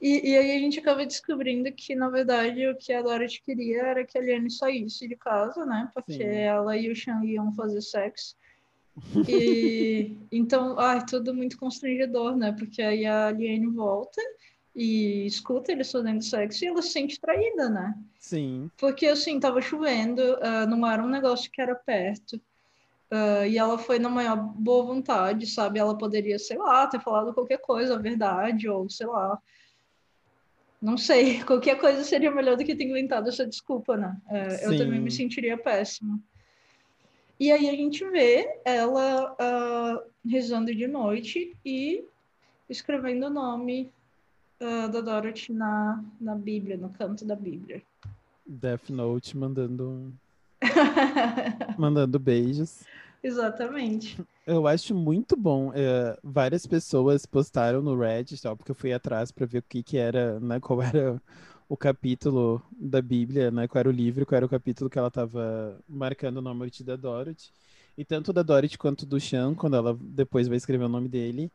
E, 0.00 0.30
e, 0.30 0.36
aí 0.36 0.56
a 0.56 0.58
gente 0.58 0.78
acaba 0.78 1.06
descobrindo 1.06 1.72
que, 1.72 1.94
na 1.94 2.10
verdade, 2.10 2.66
o 2.68 2.76
que 2.76 2.92
a 2.92 3.00
Dorothy 3.00 3.40
queria 3.42 3.82
era 3.82 4.04
que 4.04 4.18
a 4.18 4.20
Liane 4.20 4.50
saísse 4.50 5.08
de 5.08 5.16
casa, 5.16 5.64
né? 5.64 5.90
Porque 5.94 6.12
Sim. 6.14 6.22
ela 6.22 6.76
e 6.76 6.90
o 6.90 6.96
Sean 6.96 7.24
iam 7.24 7.52
fazer 7.54 7.80
sexo. 7.80 8.36
E 9.26 10.16
então, 10.30 10.78
ai, 10.78 11.04
tudo 11.06 11.32
muito 11.32 11.58
constrangedor, 11.58 12.36
né? 12.36 12.52
Porque 12.52 12.82
aí 12.82 13.06
a 13.06 13.30
Liane 13.30 13.68
volta 13.68 14.20
e 14.76 15.24
escuta 15.24 15.72
eles 15.72 15.90
fazendo 15.90 16.22
sexo 16.22 16.62
e 16.62 16.68
ela 16.68 16.82
se 16.82 16.90
sente 16.90 17.18
traída, 17.18 17.70
né? 17.70 17.94
Sim. 18.18 18.70
Porque, 18.76 19.06
assim, 19.06 19.40
tava 19.40 19.62
chovendo, 19.62 20.20
uh, 20.20 20.66
não 20.68 20.86
era 20.86 21.02
um 21.02 21.08
negócio 21.08 21.50
que 21.50 21.62
era 21.62 21.74
perto. 21.74 22.36
Uh, 23.10 23.46
e 23.48 23.56
ela 23.56 23.78
foi 23.78 23.98
na 23.98 24.10
maior 24.10 24.36
boa 24.36 24.84
vontade, 24.84 25.46
sabe? 25.46 25.78
Ela 25.78 25.96
poderia, 25.96 26.38
sei 26.38 26.58
lá, 26.58 26.86
ter 26.86 27.00
falado 27.00 27.32
qualquer 27.32 27.56
coisa, 27.56 27.94
a 27.94 27.98
verdade, 27.98 28.68
ou 28.68 28.90
sei 28.90 29.06
lá. 29.06 29.40
Não 30.82 30.98
sei, 30.98 31.42
qualquer 31.44 31.80
coisa 31.80 32.04
seria 32.04 32.30
melhor 32.30 32.58
do 32.58 32.64
que 32.64 32.76
ter 32.76 32.84
inventado 32.84 33.30
essa 33.30 33.46
desculpa, 33.46 33.96
né? 33.96 34.14
Uh, 34.28 34.72
eu 34.72 34.76
também 34.76 35.00
me 35.00 35.10
sentiria 35.10 35.56
péssima. 35.56 36.20
E 37.40 37.50
aí 37.50 37.66
a 37.66 37.72
gente 37.72 38.04
vê 38.10 38.60
ela 38.64 39.36
rezando 40.24 40.74
de 40.74 40.86
noite 40.86 41.54
e 41.64 42.02
escrevendo 42.68 43.26
o 43.26 43.30
nome 43.30 43.92
uh, 44.60 44.88
da 44.90 45.00
Dorothy 45.00 45.52
na, 45.52 46.02
na 46.20 46.34
Bíblia, 46.34 46.76
no 46.76 46.90
canto 46.90 47.24
da 47.24 47.36
Bíblia. 47.36 47.82
Death 48.46 48.90
Note 48.90 49.36
mandando 49.36 50.12
mandando 51.78 52.18
beijos. 52.18 52.84
Exatamente. 53.22 54.22
Eu 54.46 54.66
acho 54.68 54.94
muito 54.94 55.36
bom. 55.36 55.72
É, 55.74 56.16
várias 56.22 56.66
pessoas 56.66 57.26
postaram 57.26 57.82
no 57.82 57.98
Reddit, 57.98 58.40
tal, 58.40 58.56
porque 58.56 58.70
eu 58.70 58.74
fui 58.74 58.92
atrás 58.92 59.32
para 59.32 59.46
ver 59.46 59.58
o 59.58 59.62
que 59.62 59.82
que 59.82 59.98
era, 59.98 60.38
né, 60.38 60.60
qual 60.60 60.80
era 60.80 61.20
o 61.68 61.76
capítulo 61.76 62.62
da 62.70 63.02
Bíblia, 63.02 63.50
né, 63.50 63.66
qual 63.66 63.80
era 63.80 63.88
o 63.88 63.92
livro, 63.92 64.24
qual 64.24 64.36
era 64.36 64.46
o 64.46 64.48
capítulo 64.48 64.88
que 64.88 64.98
ela 64.98 65.08
estava 65.08 65.76
marcando 65.88 66.40
na 66.40 66.54
morte 66.54 66.84
da 66.84 66.94
Dorothy. 66.94 67.50
E 67.98 68.04
tanto 68.04 68.32
da 68.32 68.42
Dorothy 68.42 68.78
quanto 68.78 69.04
do 69.04 69.18
Sean, 69.18 69.54
quando 69.54 69.76
ela 69.76 69.98
depois 70.00 70.46
vai 70.46 70.56
escrever 70.56 70.84
o 70.84 70.88
nome 70.88 71.08
dele, 71.08 71.50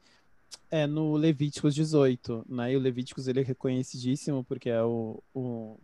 É 0.69 0.87
no 0.87 1.15
Levíticos 1.15 1.75
18, 1.75 2.45
né? 2.47 2.73
E 2.73 2.77
o 2.77 2.79
Levíticos 2.79 3.27
ele 3.27 3.41
é 3.41 3.43
reconhecidíssimo 3.43 4.43
porque 4.43 4.69
é 4.69 4.81
o, 4.81 5.21
o, 5.33 5.77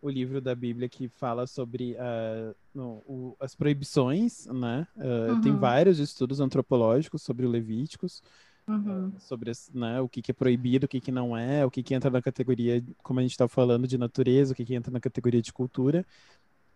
o 0.00 0.08
livro 0.10 0.40
da 0.40 0.54
Bíblia 0.54 0.88
que 0.88 1.08
fala 1.08 1.46
sobre 1.46 1.94
uh, 1.94 2.54
no, 2.74 3.02
o, 3.06 3.36
as 3.40 3.54
proibições, 3.54 4.46
né? 4.46 4.86
Uh, 4.96 5.32
uhum. 5.32 5.40
Tem 5.40 5.56
vários 5.56 5.98
estudos 5.98 6.40
antropológicos 6.40 7.22
sobre 7.22 7.46
o 7.46 7.50
Levíticos, 7.50 8.22
uhum. 8.68 9.08
uh, 9.08 9.12
sobre 9.20 9.52
né, 9.72 10.00
o 10.00 10.08
que, 10.08 10.20
que, 10.20 10.30
é 10.30 10.34
proibido, 10.34 10.84
o 10.86 10.88
que, 10.88 11.00
que 11.00 11.12
não 11.12 11.36
é, 11.36 11.64
o 11.64 11.70
que, 11.70 11.82
que 11.82 11.94
entra 11.94 12.10
na 12.10 12.20
categoria, 12.20 12.84
como 13.02 13.20
a 13.20 13.22
gente 13.22 13.32
está 13.32 13.48
falando, 13.48 13.86
de 13.86 13.96
natureza, 13.96 14.52
o 14.52 14.56
que, 14.56 14.64
que 14.64 14.74
entra 14.74 14.92
na 14.92 15.00
categoria 15.00 15.40
de 15.40 15.52
cultura. 15.52 16.04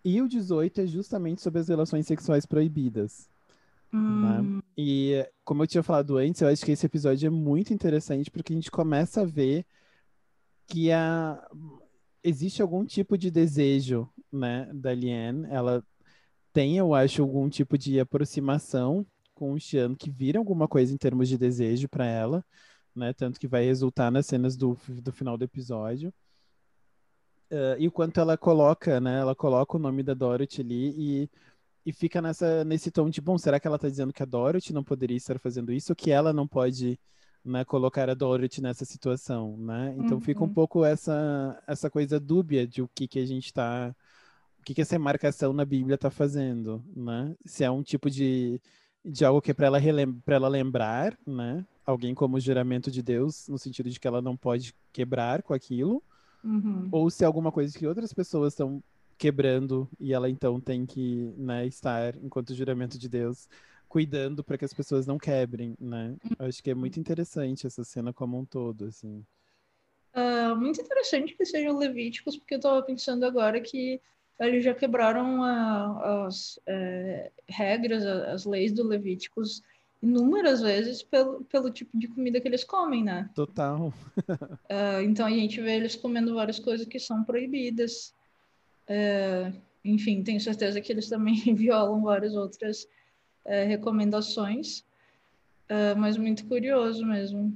E 0.05 0.21
o 0.23 0.29
18 0.29 0.81
é 0.81 0.87
justamente 0.87 1.43
sobre 1.43 1.61
as 1.61 1.69
relações 1.69 2.07
sexuais 2.07 2.47
proibidas. 2.47 3.29
Né? 3.93 3.99
Hum. 3.99 4.57
Né? 4.57 4.63
E 4.77 5.29
como 5.45 5.63
eu 5.63 5.67
tinha 5.67 5.83
falado 5.83 6.17
antes, 6.17 6.41
eu 6.41 6.49
acho 6.49 6.65
que 6.65 6.73
esse 6.73 6.87
episódio 6.87 7.27
é 7.27 7.31
muito 7.31 7.75
interessante 7.75 8.31
porque 8.31 8.53
a 8.53 8.57
gente 8.57 8.71
começa 8.71 9.23
a 9.23 9.27
ver 9.27 9.67
que 10.67 10.91
a... 10.93 11.47
existe 12.23 12.63
algum 12.63 12.85
tipo 12.85 13.19
de 13.19 13.31
desejo, 13.31 14.09
né, 14.33 14.71
da 14.73 14.95
Liane. 14.95 15.47
Ela 15.51 15.85
tem, 16.53 16.77
eu 16.79 16.95
acho, 16.95 17.23
algum 17.23 17.49
tipo 17.49 17.77
de 17.77 18.01
aproximação 18.01 19.07
com 19.35 19.53
o 19.53 19.59
Xian 19.59 19.95
que 19.95 20.11
vira 20.11 20.39
alguma 20.39 20.69
coisa 20.69 20.93
em 20.93 20.97
termos 20.97 21.29
de 21.29 21.39
desejo 21.39 21.89
para 21.89 22.07
ela, 22.07 22.45
né? 22.95 23.13
Tanto 23.13 23.41
que 23.41 23.49
vai 23.49 23.65
resultar 23.65 24.11
nas 24.11 24.27
cenas 24.27 24.57
do, 24.57 24.77
do 24.89 25.13
final 25.13 25.39
do 25.39 25.45
episódio. 25.45 26.13
Uh, 27.51 27.75
e 27.79 27.89
o 27.89 27.93
quanto 27.93 28.21
ela 28.21 28.37
coloca, 28.37 29.01
né? 29.01 29.19
Ela 29.19 29.35
coloca 29.35 29.77
o 29.77 29.81
nome 29.81 30.03
da 30.03 30.15
Dorothy 30.15 30.61
ali 30.61 30.95
e 30.97 31.31
e 31.85 31.93
fica 31.93 32.21
nessa, 32.21 32.65
nesse 32.65 32.91
tom 32.91 33.09
de, 33.09 33.21
bom, 33.21 33.39
será 33.39 33.59
que 33.59 33.67
ela 33.67 33.77
está 33.77 33.89
dizendo 33.89 34.13
que 34.13 34.23
a 34.23 34.27
Dorothy 34.27 34.73
não 34.73 34.85
poderia 34.85 35.17
estar 35.17 35.39
fazendo 35.39 35.73
isso, 35.73 35.93
ou 35.93 35.97
que 35.97 36.11
ela 36.11 36.33
não 36.33 36.47
pode 36.47 36.99
né, 37.45 37.65
colocar 37.65 38.09
a 38.11 38.15
Dorothy 38.15 38.61
nessa 38.61 38.85
situação, 38.85 39.57
né? 39.57 39.95
Então 39.99 40.19
uhum. 40.19 40.21
fica 40.21 40.45
um 40.45 40.53
pouco 40.53 40.85
essa, 40.85 41.63
essa 41.67 41.91
coisa 41.91 42.21
dúbia 42.21 42.67
de 42.67 42.83
o 42.83 42.89
que, 42.95 43.09
que 43.09 43.19
a 43.19 43.27
gente 43.27 43.47
está, 43.47 43.95
o 44.59 44.63
que, 44.63 44.75
que 44.75 44.83
essa 44.83 44.99
marcação 44.99 45.53
na 45.53 45.65
Bíblia 45.65 45.95
está 45.95 46.11
fazendo, 46.11 46.85
né? 46.95 47.35
Se 47.47 47.65
é 47.65 47.71
um 47.71 47.83
tipo 47.83 48.11
de, 48.11 48.61
de 49.05 49.25
algo 49.25 49.41
que 49.41 49.51
é 49.51 49.55
para 49.55 49.67
ela, 49.67 49.81
ela 50.27 50.49
lembrar, 50.49 51.19
né? 51.27 51.65
Alguém 51.87 52.15
como 52.15 52.37
o 52.37 52.41
juramento 52.41 52.91
de 52.91 53.03
Deus, 53.03 53.49
no 53.49 53.59
sentido 53.59 53.89
de 53.89 53.99
que 53.99 54.07
ela 54.07 54.21
não 54.21 54.37
pode 54.37 54.75
quebrar 54.93 55.43
com 55.43 55.55
aquilo, 55.55 56.03
uhum. 56.45 56.89
ou 56.93 57.11
se 57.11 57.25
é 57.25 57.27
alguma 57.27 57.51
coisa 57.51 57.77
que 57.77 57.87
outras 57.87 58.13
pessoas 58.13 58.53
estão 58.53 58.83
quebrando 59.21 59.87
e 60.01 60.15
ela 60.15 60.31
então 60.31 60.59
tem 60.59 60.87
que 60.87 61.31
né, 61.37 61.67
estar, 61.67 62.17
enquanto 62.17 62.55
juramento 62.55 62.99
de 62.99 63.07
Deus, 63.07 63.47
cuidando 63.87 64.43
para 64.43 64.57
que 64.57 64.65
as 64.65 64.73
pessoas 64.73 65.07
não 65.07 65.19
quebrem, 65.19 65.77
né? 65.79 66.17
Eu 66.39 66.47
acho 66.47 66.63
que 66.63 66.71
é 66.71 66.75
muito 66.75 66.99
interessante 66.99 67.67
essa 67.67 67.85
cena 67.85 68.15
como 68.15 68.39
um 68.39 68.47
todo, 68.47 68.87
assim. 68.87 69.23
Uh, 70.15 70.57
muito 70.57 70.81
interessante 70.81 71.35
que 71.35 71.45
sejam 71.45 71.77
levíticos, 71.77 72.37
porque 72.39 72.55
eu 72.55 72.59
estava 72.59 72.83
pensando 72.83 73.27
agora 73.27 73.61
que 73.61 74.01
eles 74.39 74.65
já 74.65 74.75
quebraram 74.75 75.43
a, 75.43 76.27
as 76.27 76.59
é, 76.67 77.31
regras, 77.47 78.07
as 78.07 78.47
leis 78.47 78.73
do 78.73 78.83
Levíticos 78.83 79.63
inúmeras 80.03 80.63
vezes 80.63 81.03
pelo, 81.03 81.45
pelo 81.45 81.71
tipo 81.71 81.99
de 81.99 82.09
comida 82.09 82.41
que 82.41 82.49
eles 82.49 82.65
comem, 82.65 83.05
né? 83.05 83.29
Total. 83.35 83.89
uh, 83.89 85.03
então 85.05 85.27
a 85.27 85.31
gente 85.31 85.61
vê 85.61 85.77
eles 85.77 85.95
comendo 85.95 86.35
várias 86.35 86.59
coisas 86.59 86.87
que 86.87 86.99
são 86.99 87.23
proibidas. 87.23 88.15
É, 88.93 89.53
enfim, 89.85 90.21
tenho 90.25 90.41
certeza 90.41 90.81
que 90.81 90.91
eles 90.91 91.09
também 91.09 91.37
violam 91.55 92.03
várias 92.03 92.35
outras 92.35 92.89
é, 93.45 93.63
recomendações, 93.63 94.85
é, 95.69 95.95
mas 95.95 96.17
muito 96.17 96.45
curioso 96.47 97.07
mesmo. 97.07 97.55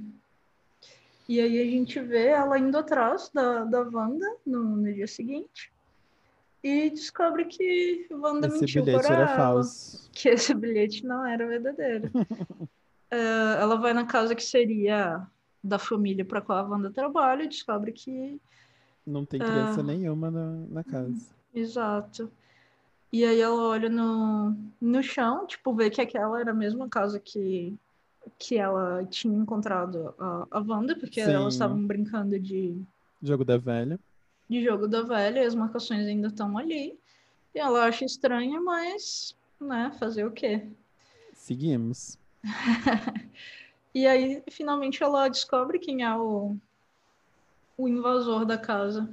E 1.27 1.41
aí 1.41 1.59
a 1.59 1.65
gente 1.65 1.99
vê 1.99 2.27
ela 2.27 2.57
indo 2.57 2.77
atrás 2.77 3.29
da, 3.33 3.65
da 3.65 3.81
Wanda 3.81 4.37
no, 4.45 4.77
no 4.77 4.93
dia 4.93 5.07
seguinte 5.07 5.73
e 6.63 6.89
descobre 6.89 7.45
que 7.45 8.07
Wanda 8.11 8.47
esse 8.47 8.59
mentiu 8.59 8.83
bilhete 8.85 9.03
para 9.03 9.15
era 9.15 9.25
ela, 9.25 9.35
falso. 9.35 10.09
que 10.13 10.29
esse 10.29 10.53
bilhete 10.53 11.05
não 11.05 11.25
era 11.25 11.45
verdadeiro. 11.45 12.09
ela 13.11 13.75
vai 13.75 13.93
na 13.93 14.05
casa 14.05 14.33
que 14.33 14.43
seria 14.43 15.27
da 15.61 15.77
família 15.77 16.23
para 16.23 16.41
qual 16.41 16.59
a 16.59 16.63
Wanda 16.63 16.91
trabalha 16.91 17.43
e 17.43 17.49
descobre 17.49 17.91
que 17.91 18.39
não 19.05 19.25
tem 19.25 19.39
criança 19.39 19.81
uh, 19.81 19.83
nenhuma 19.83 20.31
na, 20.31 20.51
na 20.69 20.83
casa. 20.83 21.15
Exato. 21.53 22.31
E 23.11 23.23
aí 23.23 23.39
ela 23.39 23.69
olha 23.69 23.87
no, 23.87 24.55
no 24.81 25.03
chão, 25.03 25.45
tipo, 25.47 25.73
vê 25.73 25.89
que 25.89 26.01
aquela 26.01 26.39
era 26.39 26.51
a 26.51 26.55
mesma 26.55 26.89
casa 26.89 27.19
que, 27.19 27.73
que 28.37 28.57
ela 28.57 29.05
tinha 29.05 29.37
encontrado 29.37 30.13
a, 30.19 30.47
a 30.51 30.59
Wanda, 30.59 30.95
porque 30.97 31.23
Sim. 31.23 31.31
elas 31.31 31.53
estavam 31.53 31.85
brincando 31.85 32.37
de. 32.39 32.81
Jogo 33.21 33.45
da 33.45 33.57
velha. 33.57 33.99
De 34.49 34.61
jogo 34.63 34.87
da 34.87 35.01
velha, 35.01 35.39
e 35.39 35.45
as 35.45 35.55
marcações 35.55 36.05
ainda 36.05 36.27
estão 36.27 36.57
ali. 36.57 36.99
E 37.53 37.59
ela 37.59 37.85
acha 37.85 38.03
estranha, 38.03 38.59
mas, 38.59 39.35
né, 39.61 39.91
fazer 39.97 40.25
o 40.25 40.31
quê? 40.31 40.67
Seguimos. 41.33 42.17
e 43.95 44.05
aí, 44.05 44.43
finalmente, 44.51 45.01
ela 45.01 45.29
descobre 45.29 45.79
quem 45.79 46.03
é 46.03 46.15
o, 46.15 46.57
o 47.77 47.87
invasor 47.87 48.45
da 48.45 48.57
casa. 48.57 49.09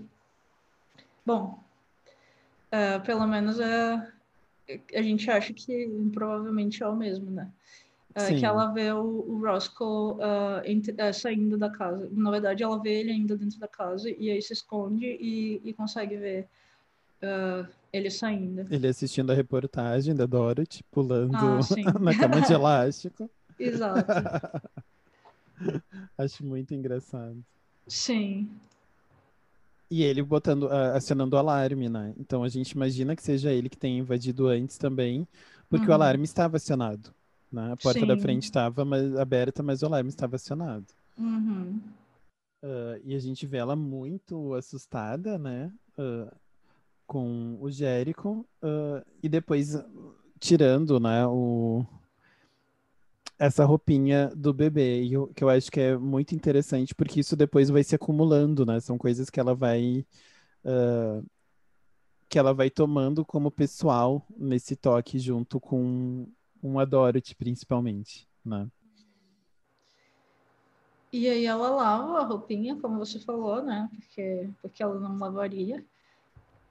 Bom, 1.25 1.63
é, 2.71 2.99
pelo 3.01 3.27
menos 3.27 3.61
é, 3.61 4.13
a 4.95 5.03
gente 5.03 5.31
acha 5.31 5.53
que 5.53 5.89
provavelmente 6.13 6.83
é 6.83 6.89
o 6.89 6.97
mesmo, 6.97 7.31
né? 7.31 7.51
É, 8.15 8.35
que 8.35 8.45
ela 8.45 8.71
vê 8.73 8.93
o, 8.93 9.25
o 9.27 9.41
Roscoe 9.41 10.17
uh, 10.17 11.15
saindo 11.15 11.57
da 11.57 11.71
casa. 11.71 12.09
Na 12.13 12.31
verdade, 12.31 12.63
ela 12.63 12.79
vê 12.79 13.01
ele 13.01 13.11
ainda 13.11 13.37
dentro 13.37 13.59
da 13.59 13.67
casa 13.67 14.11
e 14.11 14.31
aí 14.31 14.43
se 14.43 14.53
esconde 14.53 15.07
e, 15.07 15.63
e 15.65 15.73
consegue 15.73 16.17
ver 16.17 16.49
uh, 17.23 17.67
ele 17.91 18.11
saindo. 18.11 18.67
Ele 18.71 18.87
assistindo 18.87 19.31
a 19.33 19.35
reportagem 19.35 20.15
da 20.15 20.27
Dorothy, 20.27 20.85
pulando 20.91 21.37
ah, 21.37 21.61
na 22.01 22.15
cama 22.15 22.43
de 22.43 22.53
elástico. 22.53 23.31
Exato. 23.59 24.13
Acho 26.19 26.45
muito 26.45 26.75
engraçado. 26.75 27.43
Sim. 27.87 28.49
E 29.91 30.03
ele 30.03 30.23
botando, 30.23 30.69
acionando 30.71 31.37
o 31.37 31.39
alarme, 31.39 31.89
né? 31.89 32.15
Então 32.19 32.43
a 32.43 32.49
gente 32.49 32.71
imagina 32.71 33.15
que 33.15 33.23
seja 33.23 33.53
ele 33.53 33.69
que 33.69 33.77
tenha 33.77 33.99
invadido 33.99 34.47
antes 34.49 34.79
também, 34.79 35.29
porque 35.69 35.85
uhum. 35.85 35.91
o 35.91 35.95
alarme 35.95 36.25
estava 36.25 36.57
acionado. 36.57 37.13
Né? 37.53 37.73
A 37.73 37.77
porta 37.77 38.01
Sim. 38.01 38.07
da 38.07 38.17
frente 38.17 38.45
estava 38.45 38.83
aberta, 39.21 39.63
mas 39.63 39.83
o 39.83 39.87
alarme 39.87 40.09
estava 40.09 40.37
acionado. 40.37 40.87
Uhum. 41.19 41.79
Uh, 42.63 43.01
e 43.05 43.15
a 43.15 43.19
gente 43.19 43.47
vê 43.47 43.59
ela 43.59 43.77
muito 43.77 44.55
assustada, 44.55 45.37
né? 45.37 45.71
Uh, 45.99 46.35
com 47.07 47.59
o 47.61 47.71
Jérico. 47.71 48.47
Uh, 48.63 49.05
e 49.23 49.29
depois 49.29 49.77
tirando, 50.39 50.99
né? 50.99 51.27
O, 51.27 51.85
essa 53.43 53.65
roupinha 53.65 54.29
do 54.37 54.55
bebê, 54.55 55.03
que 55.35 55.43
eu 55.43 55.49
acho 55.49 55.69
que 55.69 55.81
é 55.81 55.97
muito 55.97 56.33
interessante, 56.33 56.95
porque 56.95 57.19
isso 57.19 57.35
depois 57.35 57.71
vai 57.71 57.83
se 57.83 57.93
acumulando, 57.93 58.65
né? 58.65 58.79
São 58.79 58.97
coisas 58.97 59.29
que 59.29 59.41
ela 59.41 59.53
vai. 59.53 60.07
Uh, 60.65 61.27
que 62.29 62.39
ela 62.39 62.55
vai 62.55 62.71
tomando 62.71 63.25
como 63.25 63.51
pessoal 63.51 64.25
nesse 64.31 64.77
toque 64.77 65.19
junto 65.19 65.59
com 65.59 66.25
um 66.63 66.87
Dorothy, 66.87 67.35
principalmente, 67.35 68.29
né? 68.45 68.69
E 71.13 71.29
aí 71.29 71.45
ela 71.45 71.69
lava 71.69 72.21
a 72.21 72.25
roupinha, 72.25 72.77
como 72.77 72.97
você 72.97 73.19
falou, 73.19 73.61
né? 73.61 73.91
Porque, 73.93 74.49
porque 74.63 74.83
ela 74.85 75.01
não 75.01 75.19
lavaria. 75.19 75.85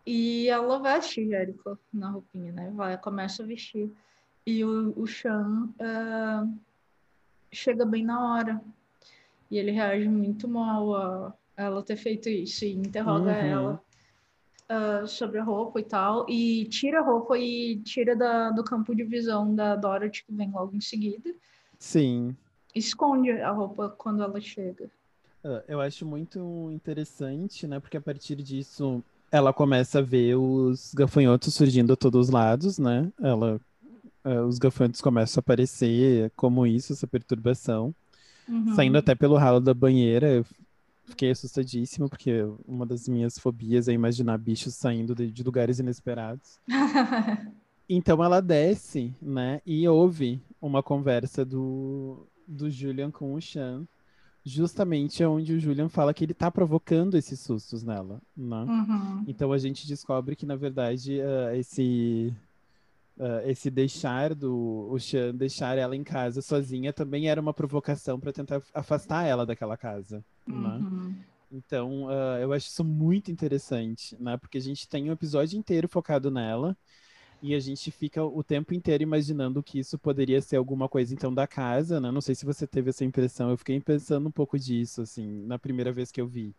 E 0.06 0.48
ela 0.48 0.80
veste 0.80 1.28
Jericho 1.28 1.78
na 1.94 2.12
roupinha, 2.12 2.54
né? 2.54 2.72
Vai, 2.74 2.98
começa 2.98 3.44
a 3.44 3.46
vestir. 3.46 3.92
E 4.46 4.64
o, 4.64 4.94
o 5.00 5.08
Sean 5.08 5.70
uh, 5.80 6.60
chega 7.52 7.86
bem 7.86 8.04
na 8.04 8.34
hora. 8.34 8.62
E 9.50 9.58
ele 9.58 9.72
reage 9.72 10.08
muito 10.08 10.48
mal 10.48 10.96
a 10.96 11.34
ela 11.56 11.84
ter 11.84 11.98
feito 11.98 12.30
isso 12.30 12.66
e 12.66 12.72
interroga 12.72 13.32
uhum. 13.32 13.38
ela 13.38 13.82
uh, 14.72 15.08
sobre 15.08 15.40
a 15.40 15.44
roupa 15.44 15.80
e 15.80 15.84
tal. 15.84 16.26
E 16.30 16.66
tira 16.66 17.00
a 17.00 17.04
roupa 17.04 17.38
e 17.38 17.78
tira 17.84 18.16
da, 18.16 18.50
do 18.52 18.64
campo 18.64 18.96
de 18.96 19.04
visão 19.04 19.54
da 19.54 19.76
Dorothy, 19.76 20.24
que 20.24 20.34
vem 20.34 20.50
logo 20.52 20.76
em 20.76 20.82
seguida. 20.82 21.34
Sim. 21.78 22.36
Esconde 22.74 23.32
a 23.32 23.52
roupa 23.52 23.90
quando 23.90 24.24
ela 24.24 24.40
chega. 24.40 24.86
Uh, 25.44 25.62
eu 25.68 25.82
acho 25.82 26.06
muito 26.06 26.70
interessante, 26.72 27.68
né? 27.68 27.80
Porque 27.80 27.98
a 27.98 28.02
partir 28.02 28.36
disso 28.38 29.04
ela 29.32 29.54
começa 29.54 30.00
a 30.00 30.02
ver 30.02 30.36
os 30.36 30.94
gafanhotos 30.94 31.54
surgindo 31.54 31.94
a 31.94 31.96
todos 31.96 32.28
os 32.28 32.34
lados, 32.34 32.78
né? 32.78 33.12
Ela 33.20 33.60
uh, 34.26 34.46
os 34.46 34.58
gafanhotos 34.58 35.02
começam 35.02 35.40
a 35.40 35.42
aparecer 35.42 36.32
como 36.36 36.66
isso, 36.66 36.94
essa 36.94 37.08
perturbação. 37.08 37.94
Uhum. 38.48 38.76
Saindo 38.76 38.98
até 38.98 39.16
pelo 39.16 39.38
ralo 39.38 39.60
da 39.60 39.74
banheira, 39.74 40.28
eu 40.30 40.46
fiquei 41.06 41.32
assustadíssima, 41.32 42.10
porque 42.10 42.44
uma 42.68 42.86
das 42.86 43.08
minhas 43.08 43.38
fobias 43.38 43.88
é 43.88 43.94
imaginar 43.94 44.38
bichos 44.38 44.74
saindo 44.76 45.14
de, 45.14 45.32
de 45.32 45.44
lugares 45.44 45.80
inesperados. 45.80 46.60
então 47.88 48.24
ela 48.24 48.42
desce, 48.42 49.14
né, 49.22 49.62
e 49.66 49.88
ouve 49.88 50.42
uma 50.62 50.82
conversa 50.82 51.46
do, 51.46 52.26
do 52.48 52.70
Julian 52.70 53.12
com 53.12 53.34
o 53.34 53.42
Chan, 53.42 53.86
justamente 54.44 55.24
onde 55.24 55.54
o 55.54 55.60
Julian 55.60 55.90
fala 55.90 56.14
que 56.14 56.24
ele 56.24 56.34
tá 56.34 56.50
provocando 56.50 57.16
esses 57.16 57.40
sustos 57.40 57.84
nela, 57.84 58.22
né? 58.36 58.64
Uhum. 58.64 59.24
Então 59.28 59.52
a 59.52 59.58
gente 59.58 59.88
descobre 59.88 60.36
que, 60.36 60.46
na 60.46 60.56
verdade, 60.56 61.20
uh, 61.20 61.56
esse, 61.56 62.34
uh, 63.22 63.48
esse 63.48 63.70
deixar 63.70 64.34
do 64.34 64.90
o 64.90 65.00
Sean 65.00 65.34
deixar 65.34 65.78
ela 65.78 65.96
em 65.96 66.04
casa 66.04 66.42
sozinha 66.42 66.92
também 66.92 67.30
era 67.30 67.40
uma 67.40 67.54
provocação 67.54 68.20
para 68.20 68.34
tentar 68.34 68.62
afastar 68.74 69.26
ela 69.26 69.46
daquela 69.46 69.78
casa, 69.78 70.26
né? 70.48 70.78
Uhum. 70.78 71.16
Então, 71.52 72.06
uh, 72.06 72.40
eu 72.42 72.54
acho 72.54 72.68
isso 72.68 72.84
muito 72.84 73.30
interessante, 73.30 74.16
né? 74.20 74.38
Porque 74.38 74.58
a 74.58 74.62
gente 74.62 74.88
tem 74.88 75.10
um 75.10 75.14
episódio 75.14 75.60
inteiro 75.60 75.88
focado 75.88 76.32
nela 76.32 76.76
e 77.42 77.54
a 77.54 77.60
gente 77.60 77.92
fica 77.92 78.24
o 78.24 78.44
tempo 78.44 78.74
inteiro 78.74 79.04
imaginando 79.04 79.62
que 79.62 79.80
isso 79.80 79.98
poderia 80.00 80.42
ser 80.42 80.56
alguma 80.56 80.88
coisa 80.88 81.14
então 81.14 81.34
da 81.34 81.46
casa, 81.46 82.00
né? 82.00 82.10
Não 82.10 82.22
sei 82.22 82.36
se 82.36 82.46
você 82.46 82.66
teve 82.66 82.90
essa 82.90 83.04
impressão, 83.04 83.50
eu 83.50 83.58
fiquei 83.58 83.80
pensando 83.82 84.30
um 84.30 84.32
pouco 84.32 84.58
disso, 84.58 85.02
assim, 85.02 85.44
na 85.46 85.60
primeira 85.60 85.92
vez 85.92 86.12
que 86.12 86.22
eu 86.22 86.28
vi. 86.28 86.56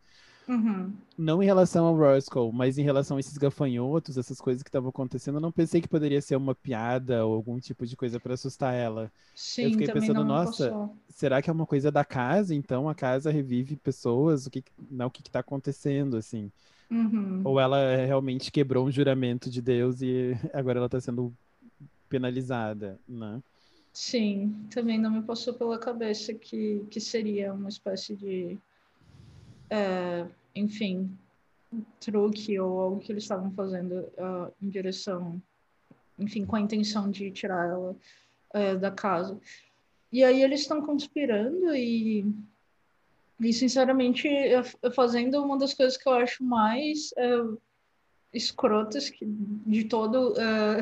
Uhum. 0.48 0.92
Não 1.16 1.42
em 1.42 1.46
relação 1.46 1.86
ao 1.86 1.96
Roscoe, 1.96 2.50
mas 2.52 2.78
em 2.78 2.82
relação 2.82 3.16
a 3.16 3.20
esses 3.20 3.38
gafanhotos, 3.38 4.18
essas 4.18 4.40
coisas 4.40 4.62
que 4.62 4.68
estavam 4.68 4.90
acontecendo, 4.90 5.36
eu 5.36 5.40
não 5.40 5.52
pensei 5.52 5.80
que 5.80 5.88
poderia 5.88 6.20
ser 6.20 6.36
uma 6.36 6.54
piada 6.54 7.24
ou 7.24 7.34
algum 7.34 7.58
tipo 7.58 7.86
de 7.86 7.96
coisa 7.96 8.18
para 8.18 8.34
assustar 8.34 8.74
ela. 8.74 9.10
Sim, 9.34 9.64
eu 9.64 9.70
fiquei 9.72 9.88
pensando, 9.88 10.24
nossa, 10.24 10.70
passou. 10.70 10.96
será 11.08 11.40
que 11.40 11.48
é 11.48 11.52
uma 11.52 11.66
coisa 11.66 11.90
da 11.90 12.04
casa? 12.04 12.54
Então 12.54 12.88
a 12.88 12.94
casa 12.94 13.30
revive 13.30 13.76
pessoas? 13.76 14.46
O 14.46 14.50
que, 14.50 14.64
não, 14.90 15.06
o 15.06 15.10
que 15.10 15.22
está 15.22 15.40
acontecendo, 15.40 16.16
assim? 16.16 16.50
Uhum. 16.90 17.40
Ou 17.44 17.58
ela 17.58 17.96
realmente 17.96 18.52
quebrou 18.52 18.86
um 18.86 18.90
juramento 18.90 19.48
de 19.48 19.62
Deus 19.62 20.02
e 20.02 20.36
agora 20.52 20.78
ela 20.78 20.86
está 20.86 21.00
sendo 21.00 21.32
penalizada, 22.08 22.98
né? 23.08 23.40
Sim, 23.92 24.54
também 24.70 24.98
não 24.98 25.10
me 25.10 25.22
passou 25.22 25.52
pela 25.52 25.78
cabeça 25.78 26.32
que, 26.32 26.82
que 26.90 26.98
seria 26.98 27.52
uma 27.52 27.68
espécie 27.68 28.16
de, 28.16 28.58
é, 29.72 30.26
enfim, 30.54 31.16
truque 31.98 32.60
ou 32.60 32.80
algo 32.80 33.00
que 33.00 33.10
eles 33.10 33.24
estavam 33.24 33.50
fazendo 33.52 34.00
uh, 34.18 34.52
em 34.60 34.68
direção, 34.68 35.40
enfim, 36.18 36.44
com 36.44 36.56
a 36.56 36.60
intenção 36.60 37.10
de 37.10 37.30
tirar 37.30 37.70
ela 37.70 37.96
uh, 38.54 38.78
da 38.78 38.90
casa. 38.90 39.40
E 40.12 40.22
aí 40.22 40.42
eles 40.42 40.60
estão 40.60 40.82
conspirando 40.82 41.74
e, 41.74 42.26
e 43.40 43.52
sinceramente, 43.54 44.28
fazendo 44.94 45.42
uma 45.42 45.56
das 45.56 45.72
coisas 45.72 45.96
que 45.96 46.06
eu 46.06 46.12
acho 46.12 46.44
mais 46.44 47.12
uh, 47.12 47.58
escrotas 48.30 49.08
que, 49.08 49.24
de 49.24 49.84
todo, 49.84 50.34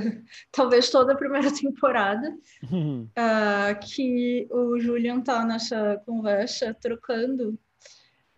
talvez 0.50 0.90
toda 0.90 1.12
a 1.12 1.16
primeira 1.16 1.50
temporada, 1.55 2.37
que 3.87 4.48
o 4.50 4.81
Julian 4.81 5.20
tá 5.20 5.44
nessa 5.44 6.03
conversa 6.05 6.74
trocando 6.74 7.57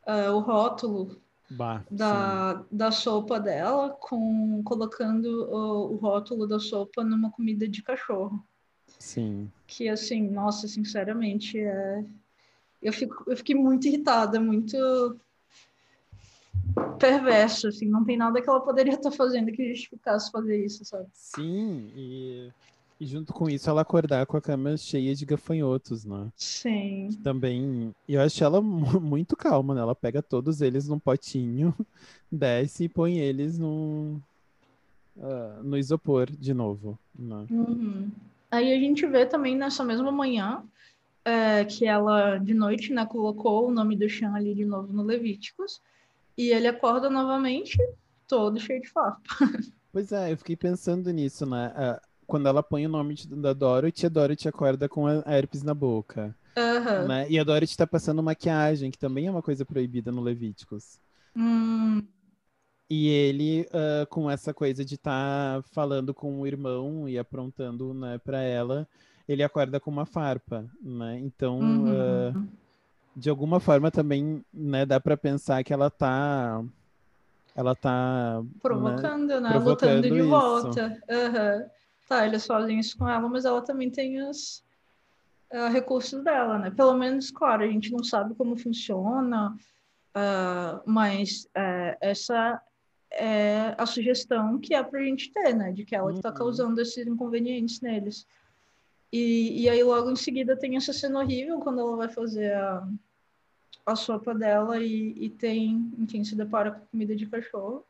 o 0.06 0.40
rótulo 0.40 1.20
Bah, 1.50 1.84
da, 1.90 2.64
da 2.70 2.90
sopa 2.90 3.38
dela, 3.38 3.90
com 3.90 4.62
colocando 4.64 5.26
o, 5.50 5.92
o, 5.92 5.96
rótulo 5.96 6.46
da 6.46 6.58
sopa 6.58 7.04
numa 7.04 7.30
comida 7.30 7.68
de 7.68 7.82
cachorro. 7.82 8.42
Sim. 8.98 9.50
Que 9.66 9.88
assim, 9.88 10.30
nossa, 10.30 10.66
sinceramente, 10.66 11.58
é... 11.58 12.04
eu, 12.82 12.92
fico, 12.92 13.22
eu 13.26 13.36
fiquei 13.36 13.54
muito 13.54 13.86
irritada, 13.86 14.40
muito 14.40 14.76
perverso, 16.98 17.68
assim, 17.68 17.86
não 17.86 18.04
tem 18.04 18.16
nada 18.16 18.40
que 18.40 18.48
ela 18.48 18.60
poderia 18.60 18.94
estar 18.94 19.10
fazendo 19.10 19.52
que 19.52 19.74
justificasse 19.74 20.30
fazer 20.30 20.64
isso, 20.64 20.84
sabe? 20.84 21.06
Sim, 21.12 21.92
e 21.94 22.52
e 23.02 23.06
junto 23.06 23.32
com 23.32 23.50
isso, 23.50 23.68
ela 23.68 23.80
acordar 23.80 24.24
com 24.26 24.36
a 24.36 24.40
cama 24.40 24.76
cheia 24.76 25.12
de 25.12 25.26
gafanhotos, 25.26 26.04
né? 26.04 26.28
Sim. 26.36 27.08
Também. 27.20 27.92
E 28.06 28.14
eu 28.14 28.20
acho 28.20 28.44
ela 28.44 28.62
muito 29.02 29.36
calma, 29.36 29.74
né? 29.74 29.80
Ela 29.80 29.94
pega 29.94 30.22
todos 30.22 30.60
eles 30.60 30.86
num 30.86 31.00
potinho, 31.00 31.74
desce 32.30 32.84
e 32.84 32.88
põe 32.88 33.18
eles 33.18 33.58
no, 33.58 34.22
uh, 35.16 35.62
no 35.64 35.76
isopor 35.76 36.30
de 36.30 36.54
novo. 36.54 36.96
Né? 37.18 37.44
Uhum. 37.50 38.08
Aí 38.48 38.72
a 38.72 38.78
gente 38.78 39.04
vê 39.04 39.26
também 39.26 39.56
nessa 39.56 39.82
mesma 39.82 40.12
manhã 40.12 40.62
é, 41.24 41.64
que 41.64 41.84
ela, 41.84 42.38
de 42.38 42.54
noite, 42.54 42.92
né, 42.92 43.04
colocou 43.04 43.66
o 43.66 43.72
nome 43.72 43.96
do 43.96 44.08
Chan 44.08 44.32
ali 44.32 44.54
de 44.54 44.64
novo 44.64 44.92
no 44.92 45.02
Levíticos. 45.02 45.82
E 46.38 46.50
ele 46.50 46.68
acorda 46.68 47.10
novamente, 47.10 47.76
todo 48.28 48.60
cheio 48.60 48.80
de 48.80 48.88
farpa. 48.88 49.22
Pois 49.92 50.10
é, 50.10 50.32
eu 50.32 50.38
fiquei 50.38 50.56
pensando 50.56 51.10
nisso, 51.10 51.44
né? 51.44 51.70
Quando 52.32 52.48
ela 52.48 52.62
põe 52.62 52.86
o 52.86 52.88
nome 52.88 53.14
da 53.28 53.52
Dorothy, 53.52 54.06
a 54.06 54.08
Dorothy 54.08 54.48
acorda 54.48 54.88
com 54.88 55.06
a 55.06 55.22
herpes 55.26 55.62
na 55.62 55.74
boca. 55.74 56.34
Uhum. 56.56 57.06
Né? 57.06 57.26
E 57.28 57.38
a 57.38 57.44
Dorothy 57.44 57.76
tá 57.76 57.86
passando 57.86 58.22
maquiagem, 58.22 58.90
que 58.90 58.96
também 58.96 59.26
é 59.26 59.30
uma 59.30 59.42
coisa 59.42 59.66
proibida 59.66 60.10
no 60.10 60.22
Levíticos. 60.22 60.98
Hum. 61.36 62.02
E 62.88 63.06
ele, 63.06 63.68
uh, 63.68 64.06
com 64.08 64.30
essa 64.30 64.54
coisa 64.54 64.82
de 64.82 64.94
estar 64.94 65.60
tá 65.60 65.68
falando 65.72 66.14
com 66.14 66.40
o 66.40 66.46
irmão 66.46 67.06
e 67.06 67.18
aprontando 67.18 67.92
né, 67.92 68.16
para 68.16 68.40
ela, 68.40 68.88
ele 69.28 69.42
acorda 69.42 69.78
com 69.78 69.90
uma 69.90 70.06
farpa, 70.06 70.64
né? 70.82 71.18
Então, 71.18 71.58
uhum. 71.58 72.30
uh, 72.30 72.48
de 73.14 73.28
alguma 73.28 73.60
forma 73.60 73.90
também, 73.90 74.42
né, 74.54 74.86
dá 74.86 74.98
para 74.98 75.18
pensar 75.18 75.62
que 75.62 75.74
ela 75.74 75.90
tá 75.90 76.64
ela 77.54 77.74
tá 77.74 78.42
provocando, 78.62 79.28
né? 79.28 79.40
né? 79.40 79.50
Provocando 79.50 79.96
Lutando 79.96 80.14
de 80.14 80.20
isso. 80.20 80.30
volta. 80.30 80.98
Uhum. 81.10 81.81
Tá, 82.08 82.26
eles 82.26 82.46
fazem 82.46 82.78
isso 82.78 82.98
com 82.98 83.08
ela, 83.08 83.28
mas 83.28 83.44
ela 83.44 83.62
também 83.62 83.90
tem 83.90 84.20
os 84.22 84.62
uh, 85.52 85.70
recursos 85.70 86.22
dela, 86.22 86.58
né? 86.58 86.70
Pelo 86.70 86.94
menos, 86.94 87.30
claro, 87.30 87.62
a 87.62 87.68
gente 87.68 87.90
não 87.90 88.02
sabe 88.02 88.34
como 88.34 88.56
funciona, 88.56 89.56
uh, 90.16 90.82
mas 90.84 91.44
uh, 91.56 91.96
essa 92.00 92.60
é 93.12 93.74
a 93.76 93.86
sugestão 93.86 94.58
que 94.58 94.74
é 94.74 94.82
pra 94.82 95.02
gente 95.02 95.30
ter, 95.32 95.54
né? 95.54 95.72
De 95.72 95.84
que 95.84 95.94
ela 95.94 96.12
está 96.12 96.30
uhum. 96.30 96.34
causando 96.34 96.80
esses 96.80 97.06
inconvenientes 97.06 97.80
neles. 97.80 98.26
E, 99.12 99.62
e 99.62 99.68
aí, 99.68 99.82
logo 99.82 100.10
em 100.10 100.16
seguida, 100.16 100.56
tem 100.56 100.76
essa 100.76 100.92
cena 100.92 101.20
horrível 101.20 101.60
quando 101.60 101.80
ela 101.80 101.96
vai 101.96 102.08
fazer 102.08 102.54
a, 102.54 102.88
a 103.84 103.94
sopa 103.94 104.34
dela 104.34 104.78
e, 104.82 105.14
e 105.16 105.28
tem, 105.28 105.92
enfim, 105.98 106.24
se 106.24 106.34
depara 106.34 106.70
com 106.70 106.86
comida 106.86 107.14
de 107.14 107.26
cachorro. 107.26 107.84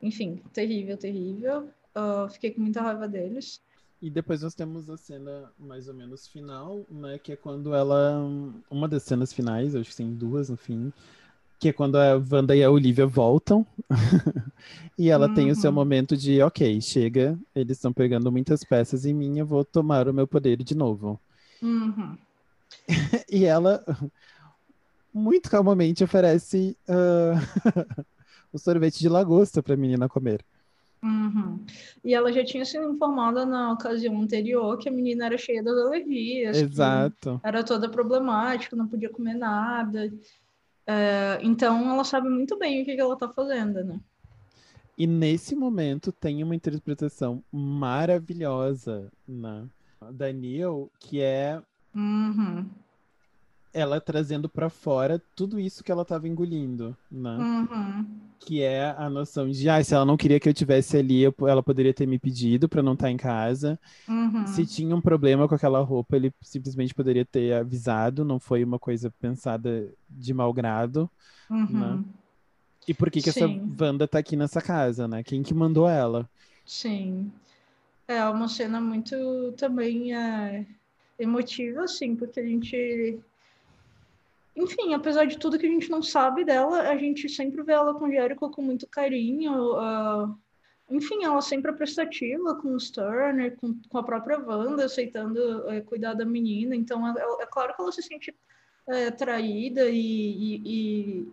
Enfim, 0.00 0.40
terrível, 0.52 0.96
terrível. 0.96 1.68
Uh, 1.96 2.28
fiquei 2.28 2.50
com 2.50 2.60
muita 2.60 2.82
raiva 2.82 3.08
deles. 3.08 3.60
E 4.02 4.10
depois 4.10 4.42
nós 4.42 4.54
temos 4.54 4.90
a 4.90 4.96
cena 4.96 5.50
mais 5.58 5.88
ou 5.88 5.94
menos 5.94 6.28
final, 6.28 6.84
né? 6.90 7.18
Que 7.18 7.32
é 7.32 7.36
quando 7.36 7.74
ela. 7.74 8.22
Uma 8.70 8.86
das 8.86 9.02
cenas 9.02 9.32
finais, 9.32 9.74
acho 9.74 9.90
que 9.90 9.96
tem 9.96 10.12
duas 10.12 10.50
no 10.50 10.56
fim. 10.56 10.92
Que 11.58 11.70
é 11.70 11.72
quando 11.72 11.96
a 11.96 12.22
Wanda 12.30 12.54
e 12.54 12.62
a 12.62 12.70
Olivia 12.70 13.06
voltam. 13.06 13.66
e 14.98 15.08
ela 15.08 15.28
uhum. 15.28 15.34
tem 15.34 15.50
o 15.50 15.54
seu 15.56 15.70
uhum. 15.70 15.74
momento 15.74 16.14
de, 16.14 16.42
ok, 16.42 16.78
chega, 16.82 17.38
eles 17.54 17.78
estão 17.78 17.94
pegando 17.94 18.30
muitas 18.30 18.62
peças 18.62 19.06
em 19.06 19.14
mim, 19.14 19.38
eu 19.38 19.46
vou 19.46 19.64
tomar 19.64 20.06
o 20.06 20.12
meu 20.12 20.26
poder 20.26 20.62
de 20.62 20.74
novo. 20.76 21.18
Uhum. 21.62 22.18
e 23.32 23.46
ela, 23.46 23.82
muito 25.14 25.50
calmamente, 25.50 26.04
oferece 26.04 26.76
uh, 26.86 27.96
o 28.52 28.58
sorvete 28.58 28.98
de 28.98 29.08
lagosta 29.08 29.62
para 29.62 29.72
a 29.72 29.78
menina 29.78 30.10
comer. 30.10 30.44
Uhum. 31.02 31.64
E 32.04 32.14
ela 32.14 32.32
já 32.32 32.44
tinha 32.44 32.64
sido 32.64 32.90
informada 32.90 33.44
na 33.44 33.72
ocasião 33.72 34.20
anterior 34.20 34.76
que 34.78 34.88
a 34.88 34.92
menina 34.92 35.26
era 35.26 35.38
cheia 35.38 35.62
das 35.62 35.76
alergias. 35.76 36.56
Exato. 36.56 37.40
Era 37.44 37.62
toda 37.62 37.88
problemática, 37.88 38.74
não 38.74 38.88
podia 38.88 39.10
comer 39.10 39.34
nada. 39.34 40.12
É, 40.86 41.38
então 41.42 41.90
ela 41.90 42.04
sabe 42.04 42.28
muito 42.28 42.58
bem 42.58 42.82
o 42.82 42.84
que, 42.84 42.94
que 42.94 43.00
ela 43.00 43.14
está 43.14 43.28
fazendo, 43.28 43.84
né? 43.84 44.00
E 44.98 45.06
nesse 45.06 45.54
momento 45.54 46.10
tem 46.10 46.42
uma 46.42 46.54
interpretação 46.54 47.44
maravilhosa 47.52 49.12
na 49.28 49.62
né? 49.62 49.68
Daniel, 50.12 50.90
que 51.00 51.20
é 51.20 51.60
uhum 51.94 52.66
ela 53.76 54.00
trazendo 54.00 54.48
para 54.48 54.70
fora 54.70 55.22
tudo 55.34 55.60
isso 55.60 55.84
que 55.84 55.92
ela 55.92 56.00
estava 56.00 56.26
engolindo, 56.26 56.96
né? 57.10 57.36
Uhum. 57.36 58.06
Que 58.38 58.62
é 58.62 58.94
a 58.96 59.10
noção 59.10 59.50
de, 59.50 59.68
ah, 59.68 59.84
se 59.84 59.94
ela 59.94 60.06
não 60.06 60.16
queria 60.16 60.40
que 60.40 60.48
eu 60.48 60.54
tivesse 60.54 60.96
ali, 60.96 61.20
eu, 61.20 61.34
ela 61.46 61.62
poderia 61.62 61.92
ter 61.92 62.06
me 62.06 62.18
pedido 62.18 62.70
para 62.70 62.82
não 62.82 62.94
estar 62.94 63.04
tá 63.06 63.10
em 63.10 63.18
casa. 63.18 63.78
Uhum. 64.08 64.46
Se 64.46 64.64
tinha 64.64 64.96
um 64.96 65.00
problema 65.00 65.46
com 65.46 65.54
aquela 65.54 65.80
roupa, 65.80 66.16
ele 66.16 66.32
simplesmente 66.40 66.94
poderia 66.94 67.24
ter 67.26 67.52
avisado, 67.52 68.24
não 68.24 68.40
foi 68.40 68.64
uma 68.64 68.78
coisa 68.78 69.12
pensada 69.20 69.92
de 70.08 70.32
mau 70.32 70.54
grado, 70.54 71.10
uhum. 71.50 71.66
né? 71.66 72.04
E 72.88 72.94
por 72.94 73.10
que 73.10 73.20
que 73.20 73.28
essa 73.28 73.46
Wanda 73.78 74.08
tá 74.08 74.18
aqui 74.18 74.36
nessa 74.36 74.62
casa, 74.62 75.06
né? 75.06 75.22
Quem 75.22 75.42
que 75.42 75.52
mandou 75.52 75.86
ela? 75.86 76.26
Sim. 76.64 77.30
É 78.08 78.24
uma 78.24 78.48
cena 78.48 78.80
muito 78.80 79.52
também 79.58 80.14
é, 80.14 80.64
emotiva, 81.18 81.82
assim, 81.82 82.16
porque 82.16 82.40
a 82.40 82.46
gente 82.46 83.18
enfim, 84.56 84.94
apesar 84.94 85.26
de 85.26 85.38
tudo 85.38 85.58
que 85.58 85.66
a 85.66 85.70
gente 85.70 85.90
não 85.90 86.02
sabe 86.02 86.42
dela, 86.42 86.88
a 86.88 86.96
gente 86.96 87.28
sempre 87.28 87.62
vê 87.62 87.72
ela 87.72 87.94
com 87.94 88.10
Jericho 88.10 88.50
com 88.50 88.62
muito 88.62 88.86
carinho. 88.86 89.74
Uh, 89.74 90.34
enfim, 90.90 91.24
ela 91.24 91.42
sempre 91.42 91.70
é 91.70 91.74
prestativa 91.74 92.54
com 92.54 92.74
os 92.74 92.90
Turner, 92.90 93.54
com, 93.56 93.78
com 93.88 93.98
a 93.98 94.02
própria 94.02 94.38
Wanda, 94.38 94.86
aceitando 94.86 95.38
uh, 95.38 95.84
cuidar 95.84 96.14
da 96.14 96.24
menina. 96.24 96.74
Então, 96.74 97.06
é, 97.06 97.12
é, 97.42 97.46
claro 97.46 97.74
que 97.76 97.82
ela 97.82 97.92
se 97.92 98.02
sente 98.02 98.34
é, 98.88 99.10
traída 99.10 99.90
e, 99.90 99.98
e, 99.98 100.62
e, 100.64 101.32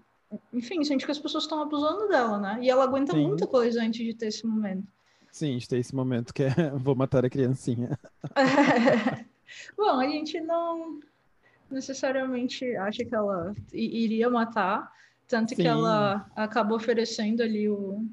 enfim, 0.52 0.84
sente 0.84 1.06
que 1.06 1.12
as 1.12 1.20
pessoas 1.20 1.46
estão 1.46 1.62
abusando 1.62 2.10
dela, 2.10 2.38
né? 2.40 2.60
E 2.62 2.70
ela 2.70 2.84
aguenta 2.84 3.14
Sim. 3.14 3.26
muita 3.26 3.48
coisa 3.48 3.82
antes 3.82 4.06
de 4.06 4.14
ter 4.14 4.28
esse 4.28 4.46
momento. 4.46 4.86
Sim, 5.32 5.54
gente 5.54 5.70
tem 5.70 5.80
esse 5.80 5.96
momento 5.96 6.34
que 6.34 6.44
é 6.44 6.72
vou 6.76 6.94
matar 6.94 7.24
a 7.24 7.30
criancinha. 7.30 7.98
Bom, 9.78 10.00
a 10.00 10.08
gente 10.08 10.42
não 10.42 11.00
necessariamente 11.74 12.76
acha 12.78 13.04
que 13.04 13.16
ela 13.16 13.54
iria 13.72 14.30
matar, 14.30 14.92
tanto 15.28 15.50
Sim. 15.50 15.56
que 15.56 15.68
ela 15.68 16.26
acabou 16.36 16.78
oferecendo 16.78 17.42
ali 17.42 17.68
o, 17.68 18.06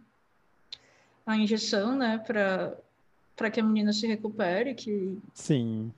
a 1.26 1.36
injeção, 1.36 1.96
né, 1.96 2.18
para 2.18 3.50
que 3.50 3.60
a 3.60 3.64
menina 3.64 3.92
se 3.92 4.06
recupere, 4.06 4.74
que 4.74 5.18
Sim. 5.34 5.92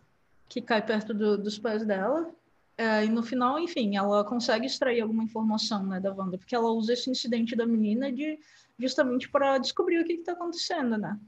que 0.48 0.60
cai 0.60 0.84
perto 0.84 1.14
do, 1.14 1.38
dos 1.38 1.58
pés 1.58 1.86
dela. 1.86 2.30
É, 2.76 3.04
e 3.04 3.08
no 3.08 3.22
final, 3.22 3.58
enfim, 3.58 3.96
ela 3.96 4.24
consegue 4.24 4.66
extrair 4.66 5.02
alguma 5.02 5.22
informação, 5.22 5.84
né, 5.86 6.00
da 6.00 6.12
Wanda, 6.12 6.38
porque 6.38 6.54
ela 6.54 6.70
usa 6.70 6.94
esse 6.94 7.10
incidente 7.10 7.54
da 7.54 7.66
menina 7.66 8.10
de 8.10 8.38
justamente 8.78 9.28
para 9.28 9.58
descobrir 9.58 10.00
o 10.00 10.04
que 10.04 10.14
está 10.14 10.32
acontecendo, 10.32 10.96
né? 10.96 11.18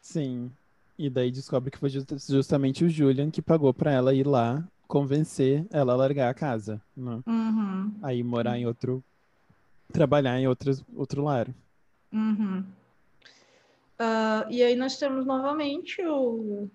Sim. 0.00 0.50
E 0.98 1.10
daí 1.10 1.30
descobre 1.30 1.70
que 1.70 1.78
foi 1.78 1.90
justamente 1.90 2.84
o 2.84 2.88
Julian 2.88 3.30
que 3.30 3.42
pagou 3.42 3.74
para 3.74 3.92
ela 3.92 4.14
ir 4.14 4.26
lá 4.26 4.64
convencer 4.86 5.66
ela 5.70 5.92
a 5.92 5.96
largar 5.96 6.30
a 6.30 6.34
casa, 6.34 6.80
né? 6.96 7.20
Uhum. 7.26 7.94
Aí 8.02 8.22
morar 8.22 8.58
em 8.58 8.66
outro, 8.66 9.02
trabalhar 9.92 10.38
em 10.38 10.46
outro, 10.46 10.72
outro 10.94 11.22
lar. 11.22 11.48
Uhum. 12.12 12.64
Uh, 13.98 14.50
e 14.50 14.62
aí 14.62 14.74
nós 14.74 14.98
temos 14.98 15.24
novamente 15.24 16.04
o, 16.04 16.68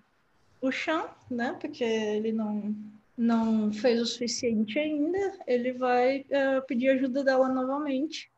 o 0.60 0.70
Chan, 0.72 1.04
né? 1.30 1.56
Porque 1.60 1.84
ele 1.84 2.32
não, 2.32 2.74
não 3.16 3.72
fez 3.72 4.00
o 4.00 4.06
suficiente 4.06 4.78
ainda. 4.78 5.38
Ele 5.46 5.72
vai 5.72 6.20
uh, 6.20 6.66
pedir 6.66 6.90
ajuda 6.90 7.22
dela 7.22 7.48
novamente. 7.48 8.30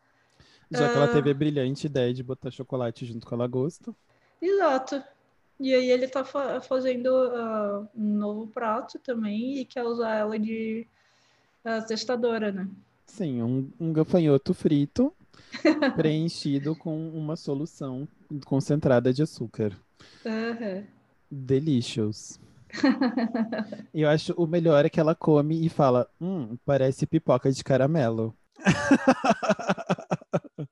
Já 0.70 0.87
uh, 0.87 0.90
que 0.90 0.96
ela 0.96 1.12
teve 1.12 1.30
a 1.30 1.35
brilhante 1.35 1.87
ideia 1.87 2.12
de 2.12 2.22
botar 2.22 2.50
chocolate 2.50 3.06
junto 3.06 3.26
com 3.26 3.35
a 3.35 3.38
lagosta. 3.38 3.94
Exato. 4.42 5.02
E 5.61 5.75
aí 5.75 5.90
ele 5.90 6.09
tá 6.09 6.25
fa 6.25 6.59
fazendo 6.62 7.11
um 7.94 8.16
novo 8.16 8.46
prato 8.46 8.99
também 8.99 9.59
e 9.59 9.66
quer 9.66 9.85
usar 9.85 10.14
ela 10.14 10.38
de 10.38 10.87
testadora, 11.87 12.51
né? 12.51 12.66
Sim, 13.05 13.42
um, 13.42 13.70
um 13.79 13.92
gafanhoto 13.92 14.55
frito 14.55 15.12
preenchido 15.96 16.75
com 16.75 17.11
uma 17.11 17.37
solução 17.37 18.09
concentrada 18.46 19.12
de 19.12 19.23
açúcar. 19.23 19.77
Uhum. 20.25 20.87
Delicious. 21.31 22.40
eu 23.92 24.09
acho 24.09 24.33
o 24.35 24.46
melhor 24.46 24.87
é 24.87 24.88
que 24.88 24.99
ela 24.99 25.14
come 25.14 25.66
e 25.66 25.68
fala: 25.68 26.09
Hum, 26.18 26.57
parece 26.64 27.07
pipoca 27.07 27.53
de 27.53 27.62
caramelo. 27.62 28.35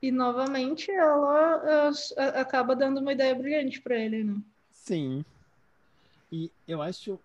e 0.00 0.12
novamente 0.12 0.90
ela 0.90 1.90
uh, 1.90 2.40
acaba 2.40 2.74
dando 2.76 3.00
uma 3.00 3.12
ideia 3.12 3.34
brilhante 3.34 3.80
para 3.80 3.96
ele, 3.96 4.24
né? 4.24 4.36
Sim. 4.70 5.24
E 6.30 6.50
eu 6.66 6.80
acho 6.80 7.18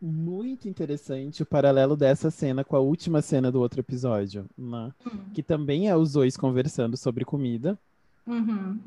muito 0.00 0.68
interessante 0.68 1.42
o 1.42 1.46
paralelo 1.46 1.96
dessa 1.96 2.30
cena 2.30 2.64
com 2.64 2.74
a 2.74 2.80
última 2.80 3.22
cena 3.22 3.52
do 3.52 3.60
outro 3.60 3.80
episódio, 3.80 4.46
né? 4.58 4.92
Uhum. 5.06 5.24
Que 5.32 5.42
também 5.42 5.88
é 5.88 5.96
os 5.96 6.12
dois 6.12 6.36
conversando 6.36 6.96
sobre 6.96 7.24
comida, 7.24 7.78
uhum. 8.26 8.78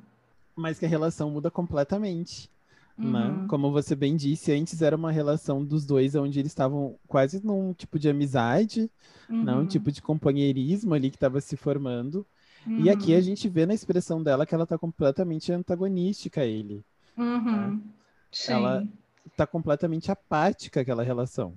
mas 0.55 0.77
que 0.77 0.85
a 0.85 0.89
relação 0.89 1.29
muda 1.29 1.49
completamente. 1.49 2.49
Né? 2.97 3.05
Uhum. 3.05 3.41
Né? 3.41 3.47
Como 3.47 3.71
você 3.71 3.95
bem 3.95 4.15
disse, 4.15 4.51
antes 4.51 4.81
era 4.81 4.95
uma 4.95 5.11
relação 5.11 5.63
dos 5.63 5.85
dois 5.85 6.15
onde 6.15 6.39
eles 6.39 6.51
estavam 6.51 6.95
quase 7.07 7.45
num 7.45 7.73
tipo 7.73 7.97
de 7.97 8.09
amizade, 8.09 8.89
né? 9.29 9.53
um 9.53 9.59
uhum. 9.59 9.65
tipo 9.65 9.91
de 9.91 10.01
companheirismo 10.01 10.93
ali 10.93 11.09
que 11.09 11.17
estava 11.17 11.39
se 11.41 11.55
formando. 11.57 12.25
E 12.67 12.89
aqui 12.89 13.13
a 13.13 13.17
uhum. 13.17 13.21
gente 13.21 13.47
vê 13.47 13.65
na 13.65 13.73
expressão 13.73 14.21
dela 14.21 14.45
que 14.45 14.53
ela 14.53 14.63
está 14.63 14.77
completamente 14.77 15.51
antagonística 15.51 16.41
a 16.41 16.45
ele. 16.45 16.83
Uhum. 17.17 17.75
Né? 17.75 17.79
Ela 18.47 18.87
tá 19.35 19.45
completamente 19.45 20.11
apática 20.11 20.81
aquela 20.81 21.03
relação. 21.03 21.53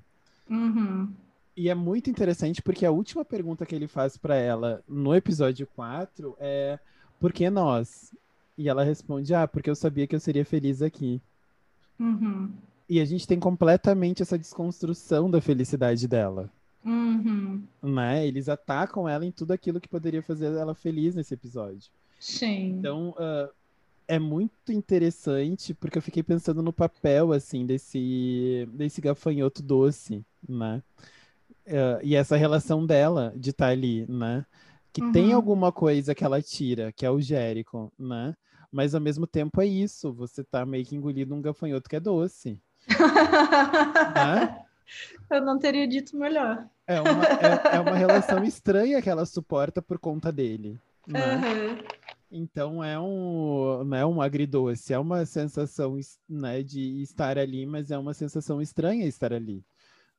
Uhum. 0.49 1.13
E 1.57 1.69
é 1.69 1.75
muito 1.75 2.09
interessante 2.09 2.63
porque 2.63 2.87
a 2.87 2.91
última 2.91 3.25
pergunta 3.25 3.67
que 3.67 3.75
ele 3.75 3.89
faz 3.89 4.17
para 4.17 4.37
ela 4.37 4.83
no 4.87 5.15
episódio 5.15 5.67
4 5.75 6.37
é: 6.39 6.79
por 7.19 7.33
que 7.33 7.51
nós? 7.51 8.15
E 8.57 8.69
ela 8.69 8.85
responde: 8.85 9.35
ah, 9.35 9.49
porque 9.49 9.69
eu 9.69 9.75
sabia 9.75 10.07
que 10.07 10.15
eu 10.15 10.21
seria 10.21 10.45
feliz 10.45 10.83
aqui. 10.83 11.21
Uhum. 11.99 12.53
E 12.89 13.01
a 13.01 13.05
gente 13.05 13.27
tem 13.27 13.41
completamente 13.41 14.23
essa 14.23 14.39
desconstrução 14.39 15.31
da 15.31 15.41
felicidade 15.41 16.07
dela. 16.07 16.51
Uhum. 16.85 17.63
Né? 17.83 18.27
Eles 18.27 18.49
atacam 18.49 19.09
ela 19.09 19.25
em 19.25 19.31
tudo 19.31 19.53
aquilo 19.53 19.81
que 19.81 19.89
poderia 19.89 20.23
fazer 20.23 20.47
ela 20.47 20.75
feliz 20.75 21.15
nesse 21.15 21.35
episódio. 21.35 21.91
Sim. 22.19 22.71
Então, 22.71 23.11
uh, 23.11 23.53
é 24.07 24.19
muito 24.19 24.73
interessante 24.73 25.75
porque 25.75 25.99
eu 25.99 26.03
fiquei 26.03 26.23
pensando 26.23 26.63
no 26.63 26.73
papel 26.73 27.33
assim 27.33 27.67
desse 27.67 28.67
desse 28.73 29.01
gafanhoto 29.01 29.63
doce, 29.63 30.25
né? 30.49 30.83
Uh, 31.67 32.01
e 32.03 32.17
essa 32.17 32.37
relação 32.37 32.87
dela 32.87 33.33
de 33.37 33.51
estar 33.51 33.67
tá 33.67 33.73
ali, 33.73 34.07
né? 34.09 34.47
Que 34.93 35.03
uhum. 35.03 35.13
tem 35.13 35.33
alguma 35.35 35.71
coisa 35.71 36.15
que 36.15 36.25
ela 36.25 36.41
tira, 36.41 36.91
que 36.93 37.05
é 37.05 37.11
o 37.11 37.21
Jericho, 37.21 37.93
né? 37.99 38.35
Mas 38.73 38.95
ao 38.95 39.01
mesmo 39.01 39.27
tempo 39.27 39.61
é 39.61 39.67
isso, 39.67 40.13
você 40.13 40.43
tá 40.43 40.65
meio 40.65 40.85
que 40.85 40.97
engolindo 40.97 41.35
um 41.35 41.43
gafanhoto 41.43 41.89
que 41.89 41.97
é 41.97 42.01
doce. 42.01 42.61
né? 44.15 44.65
Eu 45.31 45.43
não 45.43 45.59
teria 45.59 45.87
dito 45.87 46.17
melhor. 46.17 46.67
É 46.87 47.01
uma, 47.01 47.25
é, 47.25 47.77
é 47.77 47.81
uma 47.81 47.97
relação 47.97 48.43
estranha 48.45 49.03
que 49.03 49.11
ela 49.11 49.27
suporta 49.27 49.83
por 49.83 49.99
conta 49.99 50.33
dele. 50.33 50.81
Né? 51.07 51.37
Uhum. 51.37 51.79
Então 52.31 52.85
é 52.85 52.99
um, 52.99 53.85
não 53.85 53.97
é 53.97 54.07
um 54.07 54.21
agridoce, 54.21 54.93
é 54.93 54.99
uma 54.99 55.25
sensação 55.25 55.99
né, 56.29 56.63
de 56.63 57.03
estar 57.03 57.39
ali, 57.39 57.65
mas 57.65 57.91
é 57.91 57.99
uma 57.99 58.13
sensação 58.13 58.61
estranha 58.61 59.07
estar 59.07 59.33
ali. 59.33 59.65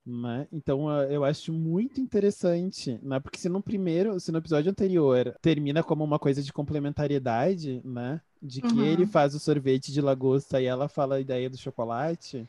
Né? 0.05 0.47
Então 0.51 0.89
eu 1.03 1.23
acho 1.23 1.53
muito 1.53 2.01
interessante, 2.01 2.99
né? 3.03 3.19
Porque 3.19 3.37
se 3.37 3.47
no 3.47 3.61
primeiro, 3.61 4.19
se 4.19 4.31
no 4.31 4.39
episódio 4.39 4.71
anterior 4.71 5.35
termina 5.39 5.83
como 5.83 6.03
uma 6.03 6.17
coisa 6.17 6.41
de 6.41 6.51
complementariedade, 6.51 7.79
né? 7.85 8.19
De 8.41 8.61
que 8.61 8.73
uhum. 8.73 8.85
ele 8.85 9.05
faz 9.05 9.35
o 9.35 9.39
sorvete 9.39 9.91
de 9.91 10.01
lagosta 10.01 10.59
e 10.59 10.65
ela 10.65 10.87
fala 10.87 11.15
a 11.15 11.19
ideia 11.19 11.49
do 11.49 11.57
chocolate, 11.57 12.47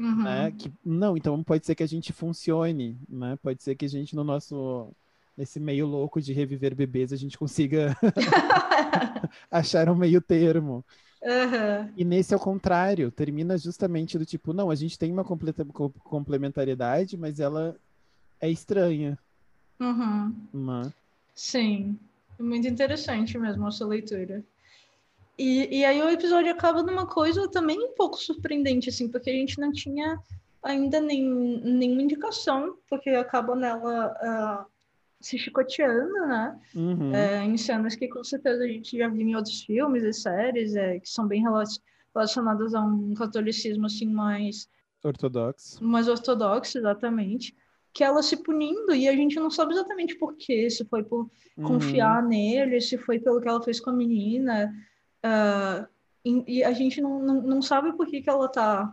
uhum. 0.00 0.22
né? 0.22 0.52
Que 0.56 0.72
não, 0.84 1.16
então 1.16 1.42
pode 1.42 1.66
ser 1.66 1.74
que 1.74 1.82
a 1.82 1.88
gente 1.88 2.12
funcione, 2.12 2.98
né? 3.08 3.38
Pode 3.42 3.62
ser 3.62 3.74
que 3.74 3.84
a 3.84 3.88
gente 3.88 4.16
no 4.16 4.24
nosso 4.24 4.88
nesse 5.36 5.58
meio 5.58 5.86
louco 5.86 6.20
de 6.20 6.32
reviver 6.32 6.74
bebês, 6.74 7.12
a 7.12 7.16
gente 7.16 7.38
consiga 7.38 7.96
achar 9.50 9.88
um 9.88 9.94
meio 9.94 10.20
termo. 10.20 10.84
Uhum. 11.22 11.92
E 11.96 12.04
nesse, 12.04 12.32
ao 12.32 12.40
contrário, 12.40 13.10
termina 13.10 13.56
justamente 13.58 14.18
do 14.18 14.24
tipo, 14.24 14.52
não, 14.52 14.70
a 14.70 14.74
gente 14.74 14.98
tem 14.98 15.12
uma 15.12 15.24
complementariedade, 15.24 17.16
mas 17.16 17.40
ela 17.40 17.76
é 18.40 18.50
estranha. 18.50 19.18
Uhum. 19.78 20.34
Né? 20.52 20.92
Sim, 21.34 21.98
muito 22.38 22.66
interessante 22.66 23.38
mesmo 23.38 23.68
essa 23.68 23.86
leitura. 23.86 24.42
E, 25.40 25.78
e 25.78 25.84
aí 25.86 26.02
o 26.02 26.10
episódio 26.10 26.52
acaba 26.52 26.82
numa 26.82 27.06
coisa 27.06 27.48
também 27.48 27.82
um 27.82 27.94
pouco 27.94 28.18
surpreendente, 28.18 28.90
assim, 28.90 29.08
porque 29.08 29.30
a 29.30 29.32
gente 29.32 29.58
não 29.58 29.72
tinha 29.72 30.18
ainda 30.62 31.00
nem, 31.00 31.26
nenhuma 31.64 32.02
indicação, 32.02 32.76
porque 32.90 33.08
acaba 33.08 33.56
nela 33.56 34.12
uh, 34.22 34.70
se 35.18 35.38
chicoteando, 35.38 36.12
né? 36.26 36.60
Uhum. 36.74 37.14
É, 37.14 37.42
em 37.42 37.56
cenas 37.56 37.96
que 37.96 38.06
com 38.06 38.22
certeza 38.22 38.64
a 38.64 38.66
gente 38.68 38.98
já 38.98 39.08
viu 39.08 39.26
em 39.26 39.34
outros 39.34 39.62
filmes 39.62 40.04
e 40.04 40.12
séries, 40.12 40.76
é, 40.76 41.00
que 41.00 41.08
são 41.08 41.26
bem 41.26 41.42
relacionadas 42.12 42.74
a 42.74 42.82
um 42.82 43.14
catolicismo 43.14 43.86
assim 43.86 44.12
mais 44.12 44.68
ortodoxo. 45.02 45.82
Mais 45.82 46.06
ortodoxo, 46.06 46.76
exatamente. 46.76 47.56
Que 47.94 48.04
ela 48.04 48.22
se 48.22 48.36
punindo 48.36 48.94
e 48.94 49.08
a 49.08 49.16
gente 49.16 49.36
não 49.36 49.50
sabe 49.50 49.72
exatamente 49.72 50.16
por 50.16 50.36
quê, 50.36 50.68
se 50.68 50.84
foi 50.84 51.02
por 51.02 51.30
uhum. 51.56 51.64
confiar 51.64 52.22
nele, 52.22 52.78
se 52.78 52.98
foi 52.98 53.18
pelo 53.18 53.40
que 53.40 53.48
ela 53.48 53.62
fez 53.62 53.80
com 53.80 53.88
a 53.88 53.94
menina. 53.94 54.70
Uh, 55.24 55.86
e, 56.24 56.58
e, 56.58 56.64
a 56.64 56.72
gente 56.72 57.00
não, 57.00 57.22
não, 57.22 57.42
não 57.42 57.62
sabe 57.62 57.92
por 57.94 58.06
que, 58.06 58.20
que 58.20 58.30
ela 58.30 58.48
tá 58.48 58.92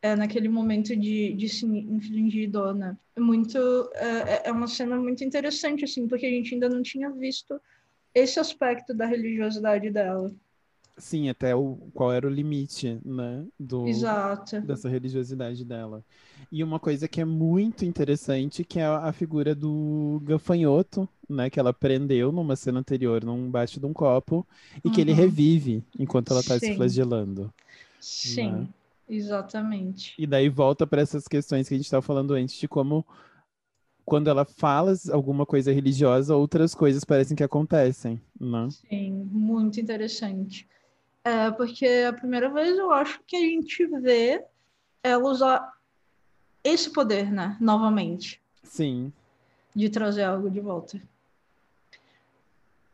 é, 0.00 0.14
naquele 0.14 0.48
momento 0.48 0.94
de, 0.94 1.32
de 1.32 1.48
se 1.48 1.66
infligir 1.66 2.50
dor, 2.50 2.74
né? 2.74 2.96
É 3.16 3.20
muito, 3.20 3.58
é, 3.94 4.06
é, 4.06 4.42
é 4.46 4.52
uma 4.52 4.68
cena 4.68 4.96
muito 4.96 5.24
interessante, 5.24 5.84
assim, 5.84 6.06
porque 6.06 6.26
a 6.26 6.30
gente 6.30 6.54
ainda 6.54 6.68
não 6.68 6.82
tinha 6.82 7.10
visto 7.10 7.60
esse 8.14 8.38
aspecto 8.38 8.94
da 8.94 9.06
religiosidade 9.06 9.90
dela. 9.90 10.32
Sim, 10.98 11.28
até 11.28 11.54
o, 11.54 11.76
qual 11.94 12.12
era 12.12 12.26
o 12.26 12.30
limite, 12.30 13.00
né, 13.04 13.44
do, 13.58 13.86
Exato. 13.86 14.60
dessa 14.60 14.88
religiosidade 14.88 15.64
dela. 15.64 16.04
E 16.50 16.62
uma 16.64 16.80
coisa 16.80 17.06
que 17.06 17.20
é 17.20 17.24
muito 17.24 17.84
interessante, 17.84 18.64
que 18.64 18.80
é 18.80 18.84
a 18.84 19.12
figura 19.12 19.54
do 19.54 20.20
gafanhoto, 20.24 21.08
né, 21.28 21.48
que 21.48 21.60
ela 21.60 21.72
prendeu 21.72 22.32
numa 22.32 22.56
cena 22.56 22.80
anterior, 22.80 23.24
num 23.24 23.50
baixo 23.50 23.78
de 23.78 23.86
um 23.86 23.92
copo, 23.92 24.46
e 24.84 24.88
uhum. 24.88 24.94
que 24.94 25.00
ele 25.00 25.12
uhum. 25.12 25.16
revive 25.16 25.84
enquanto 25.98 26.32
ela 26.32 26.40
está 26.40 26.58
se 26.58 26.74
flagelando. 26.74 27.52
Sim. 28.00 28.52
Né? 28.52 28.68
Exatamente. 29.08 30.14
E 30.18 30.26
daí 30.26 30.48
volta 30.48 30.86
para 30.86 31.00
essas 31.00 31.26
questões 31.26 31.66
que 31.66 31.74
a 31.74 31.76
gente 31.76 31.86
estava 31.86 32.02
falando 32.02 32.34
antes 32.34 32.56
de 32.56 32.68
como 32.68 33.06
quando 34.04 34.28
ela 34.28 34.44
fala 34.44 34.94
alguma 35.12 35.44
coisa 35.44 35.70
religiosa, 35.70 36.34
outras 36.34 36.74
coisas 36.74 37.04
parecem 37.04 37.36
que 37.36 37.44
acontecem, 37.44 38.18
né? 38.40 38.68
Sim, 38.70 39.28
muito 39.30 39.78
interessante. 39.78 40.66
É, 41.28 41.50
porque 41.50 41.86
a 42.08 42.12
primeira 42.14 42.48
vez 42.48 42.78
eu 42.78 42.90
acho 42.90 43.20
que 43.26 43.36
a 43.36 43.40
gente 43.40 43.86
vê 44.00 44.42
ela 45.02 45.28
usar 45.28 45.74
esse 46.64 46.90
poder, 46.90 47.30
né? 47.30 47.54
Novamente. 47.60 48.40
Sim. 48.62 49.12
De 49.74 49.90
trazer 49.90 50.22
algo 50.22 50.50
de 50.50 50.58
volta. 50.58 50.96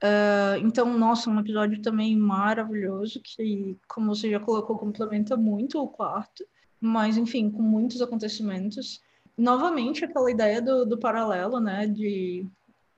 Uh, 0.03 0.59
então, 0.65 0.99
nossa, 0.99 1.31
um 1.31 1.39
episódio 1.39 1.81
também 1.81 2.17
maravilhoso, 2.17 3.21
que, 3.23 3.79
como 3.87 4.13
você 4.13 4.29
já 4.29 4.41
colocou, 4.41 4.77
complementa 4.77 5.37
muito 5.37 5.81
o 5.81 5.87
quarto, 5.87 6.45
mas, 6.81 7.17
enfim, 7.17 7.49
com 7.49 7.63
muitos 7.63 8.03
acontecimentos. 8.03 9.01
Novamente, 9.39 10.05
aquela 10.05 10.29
ideia 10.29 10.61
do, 10.61 10.85
do 10.85 10.99
paralelo, 10.99 11.61
né, 11.61 11.87
de 11.87 12.45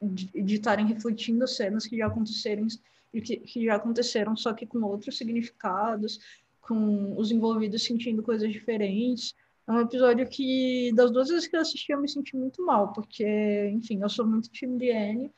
de 0.00 0.54
estarem 0.54 0.86
refletindo 0.86 1.48
cenas 1.48 1.86
que 1.86 1.96
já 1.96 2.06
aconteceram 2.06 2.66
que, 3.12 3.36
que 3.38 3.64
já 3.64 3.76
aconteceram, 3.76 4.36
só 4.36 4.52
que 4.52 4.66
com 4.66 4.82
outros 4.82 5.16
significados, 5.16 6.18
com 6.60 7.16
os 7.16 7.30
envolvidos 7.30 7.84
sentindo 7.84 8.22
coisas 8.22 8.50
diferentes. 8.52 9.34
É 9.66 9.72
um 9.72 9.80
episódio 9.80 10.28
que, 10.28 10.92
das 10.94 11.10
duas 11.10 11.28
vezes 11.28 11.46
que 11.46 11.56
eu 11.56 11.60
assisti, 11.60 11.92
eu 11.92 12.00
me 12.00 12.08
senti 12.08 12.36
muito 12.36 12.64
mal, 12.64 12.92
porque, 12.92 13.68
enfim, 13.72 14.00
eu 14.02 14.08
sou 14.08 14.26
muito 14.26 14.50
time 14.50 14.78
de 14.78 14.90
Anne. 14.90 15.32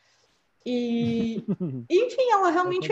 E, 0.65 1.45
enfim, 1.91 2.31
ela 2.33 2.51
realmente. 2.51 2.89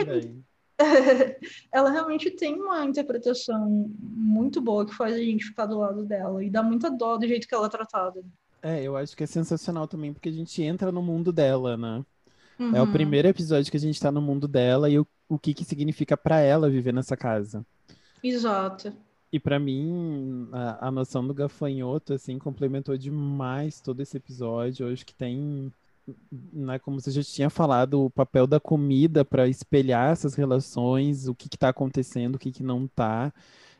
ela 1.71 1.89
realmente 1.89 2.29
tem 2.31 2.53
uma 2.53 2.85
interpretação 2.85 3.91
muito 3.99 4.61
boa 4.61 4.85
que 4.85 4.93
faz 4.93 5.15
a 5.15 5.17
gente 5.17 5.45
ficar 5.45 5.65
do 5.65 5.79
lado 5.79 6.05
dela 6.05 6.43
e 6.43 6.51
dá 6.51 6.61
muita 6.61 6.89
dó 6.89 7.17
do 7.17 7.27
jeito 7.27 7.47
que 7.47 7.55
ela 7.55 7.65
é 7.65 7.69
tratada. 7.69 8.23
É, 8.61 8.83
eu 8.83 8.95
acho 8.95 9.15
que 9.15 9.23
é 9.23 9.27
sensacional 9.27 9.87
também, 9.87 10.13
porque 10.13 10.29
a 10.29 10.31
gente 10.31 10.61
entra 10.61 10.91
no 10.91 11.01
mundo 11.01 11.31
dela, 11.31 11.77
né? 11.77 12.05
Uhum. 12.59 12.75
É 12.75 12.81
o 12.81 12.85
uhum. 12.85 12.91
primeiro 12.91 13.27
episódio 13.27 13.69
que 13.69 13.77
a 13.77 13.79
gente 13.79 13.99
tá 13.99 14.11
no 14.11 14.21
mundo 14.21 14.47
dela 14.47 14.89
e 14.89 14.97
o, 14.97 15.07
o 15.29 15.37
que 15.37 15.53
que 15.53 15.63
significa 15.63 16.17
para 16.17 16.39
ela 16.39 16.69
viver 16.69 16.93
nessa 16.93 17.15
casa. 17.15 17.65
Exato. 18.23 18.93
E 19.31 19.39
para 19.39 19.59
mim, 19.59 20.47
a, 20.51 20.87
a, 20.87 20.91
noção 20.91 21.25
do 21.25 21.33
gafanhoto, 21.33 22.13
assim, 22.13 22.39
complementou 22.39 22.97
demais 22.97 23.81
todo 23.81 24.01
esse 24.01 24.15
episódio. 24.15 24.91
Acho 24.91 25.05
que 25.05 25.13
tem, 25.13 25.71
né, 26.53 26.79
como 26.79 26.99
você 26.99 27.11
já 27.11 27.21
tinha 27.21 27.49
falado, 27.49 28.05
o 28.05 28.09
papel 28.09 28.47
da 28.47 28.59
comida 28.59 29.25
para 29.25 29.47
espelhar 29.47 30.11
essas 30.11 30.33
relações, 30.33 31.27
o 31.27 31.35
que 31.35 31.49
que 31.49 31.57
tá 31.57 31.69
acontecendo, 31.69 32.35
o 32.35 32.39
que 32.39 32.51
que 32.51 32.63
não 32.63 32.87
tá. 32.87 33.33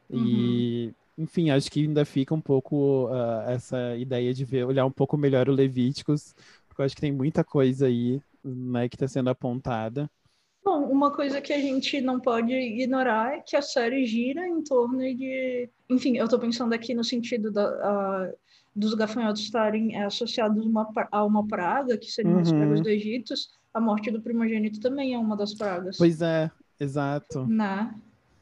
Uhum. 0.09 0.25
E, 0.25 0.93
enfim, 1.17 1.49
acho 1.49 1.71
que 1.71 1.81
ainda 1.81 2.03
fica 2.03 2.35
um 2.35 2.41
pouco 2.41 3.07
uh, 3.07 3.49
essa 3.49 3.95
ideia 3.95 4.33
de 4.33 4.43
ver, 4.43 4.65
olhar 4.65 4.85
um 4.85 4.91
pouco 4.91 5.17
melhor 5.17 5.47
o 5.47 5.53
Levíticos, 5.53 6.35
porque 6.67 6.81
eu 6.81 6.85
acho 6.85 6.95
que 6.95 7.01
tem 7.01 7.11
muita 7.11 7.43
coisa 7.43 7.87
aí 7.87 8.21
né, 8.43 8.87
que 8.89 8.95
está 8.95 9.07
sendo 9.07 9.29
apontada. 9.29 10.09
Bom, 10.63 10.83
uma 10.89 11.11
coisa 11.11 11.39
que 11.39 11.53
a 11.53 11.59
gente 11.59 12.01
não 12.01 12.19
pode 12.19 12.51
ignorar 12.51 13.35
é 13.35 13.39
que 13.39 13.55
a 13.55 13.61
série 13.61 14.05
gira 14.05 14.45
em 14.45 14.61
torno 14.61 14.99
de. 14.99 15.69
Enfim, 15.89 16.17
eu 16.17 16.25
estou 16.25 16.37
pensando 16.37 16.73
aqui 16.73 16.93
no 16.93 17.05
sentido 17.05 17.49
da, 17.51 18.33
dos 18.75 18.93
gafanhotos 18.93 19.41
estarem 19.41 19.95
associados 20.03 20.65
uma, 20.65 20.91
a 21.11 21.23
uma 21.23 21.47
praga, 21.47 21.97
que 21.97 22.11
seriam 22.11 22.35
uhum. 22.35 22.41
as 22.41 22.51
pragas 22.51 22.81
do 22.81 22.89
Egito. 22.89 23.33
A 23.73 23.79
morte 23.79 24.11
do 24.11 24.21
primogênito 24.21 24.79
também 24.79 25.13
é 25.13 25.17
uma 25.17 25.37
das 25.37 25.53
pragas. 25.53 25.97
Pois 25.97 26.21
é, 26.21 26.51
exato. 26.79 27.47
Né? 27.47 27.93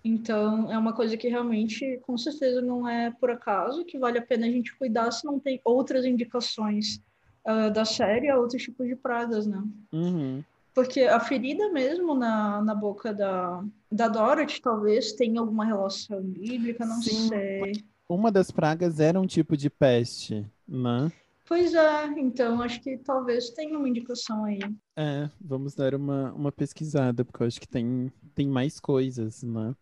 Então, 0.03 0.71
é 0.71 0.77
uma 0.77 0.93
coisa 0.93 1.15
que 1.17 1.27
realmente, 1.27 1.99
com 2.07 2.17
certeza, 2.17 2.61
não 2.61 2.87
é 2.87 3.11
por 3.11 3.29
acaso, 3.29 3.85
que 3.85 3.97
vale 3.97 4.17
a 4.17 4.21
pena 4.21 4.45
a 4.45 4.51
gente 4.51 4.75
cuidar 4.77 5.11
se 5.11 5.25
não 5.25 5.39
tem 5.39 5.61
outras 5.63 6.05
indicações 6.05 7.01
uh, 7.45 7.71
da 7.71 7.85
série 7.85 8.29
a 8.29 8.37
outros 8.37 8.63
tipos 8.63 8.87
de 8.87 8.95
pragas, 8.95 9.45
né? 9.45 9.63
Uhum. 9.91 10.43
Porque 10.73 11.01
a 11.01 11.19
ferida 11.19 11.71
mesmo 11.71 12.13
na, 12.13 12.61
na 12.61 12.75
boca 12.75 13.13
da, 13.13 13.63
da 13.89 14.09
Dorothy 14.09 14.61
talvez 14.61 15.13
tenha 15.13 15.39
alguma 15.39 15.63
relação 15.63 16.21
bíblica, 16.21 16.85
não 16.85 17.01
Sim. 17.01 17.29
sei. 17.29 17.83
Uma 18.09 18.31
das 18.31 18.51
pragas 18.51 18.99
era 18.99 19.19
um 19.19 19.25
tipo 19.25 19.55
de 19.55 19.69
peste, 19.69 20.45
né? 20.67 21.11
Pois 21.47 21.73
é, 21.73 22.05
então 22.17 22.61
acho 22.61 22.81
que 22.81 22.97
talvez 22.97 23.51
tenha 23.51 23.77
uma 23.77 23.87
indicação 23.87 24.43
aí. 24.43 24.59
É, 24.97 25.29
vamos 25.39 25.75
dar 25.75 25.93
uma, 25.95 26.33
uma 26.33 26.51
pesquisada, 26.51 27.23
porque 27.23 27.43
eu 27.43 27.47
acho 27.47 27.61
que 27.61 27.67
tem, 27.67 28.11
tem 28.33 28.47
mais 28.47 28.79
coisas, 28.79 29.43
né? 29.43 29.73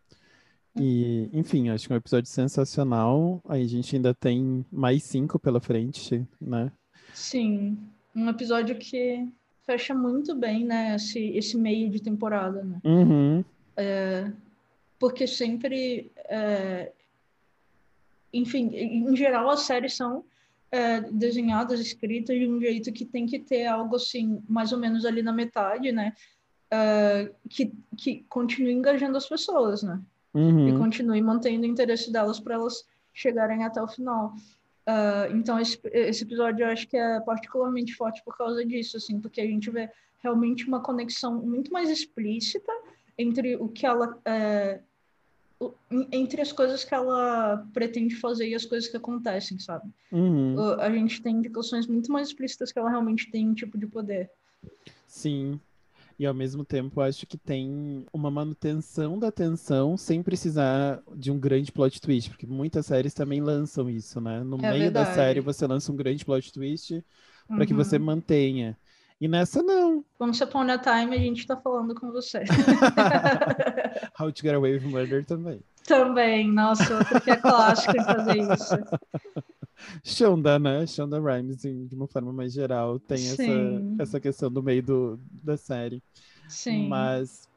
E, 0.80 1.30
enfim, 1.32 1.69
acho 1.69 1.88
que 1.88 1.93
é 1.93 1.95
um 1.95 1.99
episódio 1.99 2.30
sensacional. 2.30 3.41
Aí 3.47 3.63
a 3.63 3.67
gente 3.67 3.95
ainda 3.95 4.13
tem 4.13 4.65
mais 4.71 5.04
cinco 5.04 5.39
pela 5.39 5.62
frente, 5.62 6.28
né? 6.41 6.71
Sim, 7.13 7.78
um 8.15 8.30
episódio 8.30 8.76
que 8.78 9.28
fecha 9.65 9.93
muito 9.93 10.36
bem, 10.36 10.65
né, 10.65 10.95
esse, 10.95 11.19
esse 11.38 11.58
meio 11.58 11.89
de 11.89 12.02
temporada, 12.02 12.63
né? 12.63 12.82
Uhum. 12.84 13.45
É, 13.78 14.32
porque 14.99 15.26
sempre, 15.26 16.12
é, 16.26 16.91
enfim, 18.32 18.69
em 18.73 19.15
geral 19.15 19.49
as 19.49 19.62
séries 19.62 19.93
são 19.95 20.23
é, 20.71 21.02
desenhadas, 21.02 21.80
escritas 21.80 22.38
de 22.38 22.47
um 22.47 22.60
jeito 22.60 22.91
que 22.91 23.06
tem 23.06 23.26
que 23.26 23.39
ter 23.39 23.67
algo 23.67 23.95
assim, 23.95 24.41
mais 24.49 24.71
ou 24.71 24.80
menos 24.80 25.06
ali 25.06 25.21
na 25.21 25.32
metade, 25.32 25.91
né? 25.91 26.13
É, 26.71 27.32
que, 27.49 27.71
que 27.95 28.26
continue 28.28 28.73
engajando 28.73 29.17
as 29.17 29.30
pessoas, 29.30 29.84
né? 29.84 30.02
Uhum. 30.34 30.67
E 30.67 30.78
continue 30.78 31.21
mantendo 31.21 31.63
o 31.63 31.69
interesse 31.69 32.12
delas 32.12 32.39
para 32.39 32.56
elas 32.56 32.86
chegarem 33.13 33.63
até 33.63 33.82
o 33.82 33.88
final. 33.88 34.34
Uh, 34.87 35.35
então, 35.35 35.59
esse, 35.59 35.79
esse 35.91 36.23
episódio 36.23 36.65
eu 36.65 36.69
acho 36.69 36.87
que 36.87 36.97
é 36.97 37.19
particularmente 37.21 37.95
forte 37.95 38.21
por 38.23 38.37
causa 38.37 38.65
disso, 38.65 38.97
assim, 38.97 39.19
porque 39.19 39.39
a 39.39 39.47
gente 39.47 39.69
vê 39.69 39.89
realmente 40.19 40.67
uma 40.67 40.81
conexão 40.81 41.41
muito 41.41 41.71
mais 41.71 41.89
explícita 41.89 42.71
entre 43.17 43.55
o 43.55 43.67
que 43.67 43.85
ela. 43.85 44.17
É, 44.25 44.79
entre 46.11 46.41
as 46.41 46.51
coisas 46.51 46.83
que 46.83 46.93
ela 46.93 47.65
pretende 47.73 48.15
fazer 48.15 48.49
e 48.49 48.55
as 48.55 48.65
coisas 48.65 48.89
que 48.89 48.97
acontecem, 48.97 49.57
sabe? 49.59 49.89
Uhum. 50.11 50.55
Uh, 50.55 50.81
a 50.81 50.91
gente 50.91 51.21
tem 51.21 51.37
indicações 51.37 51.87
muito 51.87 52.11
mais 52.11 52.27
explícitas 52.27 52.71
que 52.71 52.79
ela 52.79 52.89
realmente 52.89 53.31
tem 53.31 53.47
um 53.47 53.53
tipo 53.53 53.77
de 53.77 53.87
poder. 53.87 54.29
Sim, 55.07 55.59
e 56.17 56.26
ao 56.26 56.34
mesmo 56.34 56.63
tempo 56.63 57.02
acho 57.02 57.26
que 57.26 57.38
tem 57.38 58.06
uma 58.13 58.30
manutenção 58.30 59.17
da 59.17 59.32
tensão 59.32 59.97
sem 59.97 60.21
precisar 60.21 61.02
de 61.15 61.32
um 61.32 61.39
grande 61.39 61.71
plot 61.71 61.99
twist, 61.99 62.30
porque 62.30 62.45
muitas 62.45 62.86
séries 62.86 63.13
também 63.13 63.41
lançam 63.41 63.89
isso, 63.89 64.21
né? 64.21 64.43
No 64.43 64.58
é 64.58 64.69
meio 64.69 64.84
verdade. 64.84 65.10
da 65.10 65.15
série 65.15 65.39
você 65.39 65.65
lança 65.65 65.91
um 65.91 65.95
grande 65.95 66.23
plot 66.23 66.52
twist 66.52 67.04
para 67.47 67.58
uhum. 67.58 67.65
que 67.65 67.73
você 67.73 67.97
uhum. 67.97 68.06
mantenha. 68.06 68.78
E 69.19 69.28
nessa 69.28 69.63
não. 69.63 70.04
Vamos 70.19 70.41
Upon 70.41 70.69
a 70.69 70.78
Time 70.78 71.15
a 71.15 71.19
gente 71.19 71.47
tá 71.47 71.56
falando 71.56 71.95
com 71.95 72.12
você. 72.12 72.43
How 74.19 74.32
to 74.32 74.41
Get 74.41 74.54
Away 74.54 74.73
with 74.73 74.88
Murder 74.88 75.26
também. 75.26 75.62
Também, 75.85 76.51
nossa, 76.51 76.97
outro 76.97 77.19
que 77.21 77.31
é 77.31 77.35
clássico 77.35 77.95
em 77.97 78.03
fazer 78.03 78.37
isso. 78.37 78.75
Shonda, 80.03 80.57
né? 80.57 80.87
Shonda 80.87 81.19
Rhimes, 81.19 81.57
de 81.61 81.95
uma 81.95 82.07
forma 82.07 82.31
mais 82.31 82.53
geral, 82.53 82.99
tem 82.99 83.17
essa, 83.17 83.43
essa 83.99 84.19
questão 84.19 84.51
do 84.51 84.63
meio 84.63 84.81
do, 84.81 85.19
da 85.43 85.57
série. 85.57 86.01
Sim. 86.47 86.87
Mas 86.87 87.47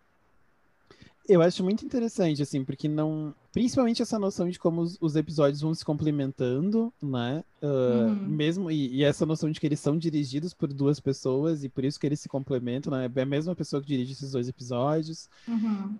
eu 1.29 1.43
acho 1.43 1.63
muito 1.65 1.85
interessante, 1.85 2.43
assim, 2.43 2.65
porque 2.65 2.89
não. 2.89 3.35
Principalmente 3.53 4.03
essa 4.03 4.19
noção 4.19 4.49
de 4.49 4.59
como 4.59 4.83
os, 4.83 4.97
os 5.01 5.17
episódios 5.17 5.61
vão 5.61 5.75
se 5.75 5.85
complementando, 5.85 6.93
né? 7.03 7.43
Uh, 7.63 8.09
uhum. 8.09 8.15
Mesmo, 8.29 8.71
e, 8.71 8.97
e, 8.97 9.05
essa 9.05 9.27
noção 9.27 9.51
de 9.51 9.59
que 9.59 9.67
eles 9.67 9.81
são 9.81 9.97
dirigidos 9.97 10.53
por 10.53 10.73
duas 10.73 11.01
pessoas 11.01 11.65
e 11.65 11.69
por 11.69 11.85
isso 11.85 11.99
que 11.99 12.07
eles 12.07 12.21
se 12.21 12.29
complementam, 12.29 12.93
né? 12.93 13.11
É 13.13 13.23
a 13.23 13.27
mesma 13.27 13.55
pessoa 13.57 13.81
que 13.81 13.89
dirige 13.89 14.13
esses 14.13 14.33
dois 14.33 14.49
episódios. 14.49 15.29
Uhum. 15.49 15.97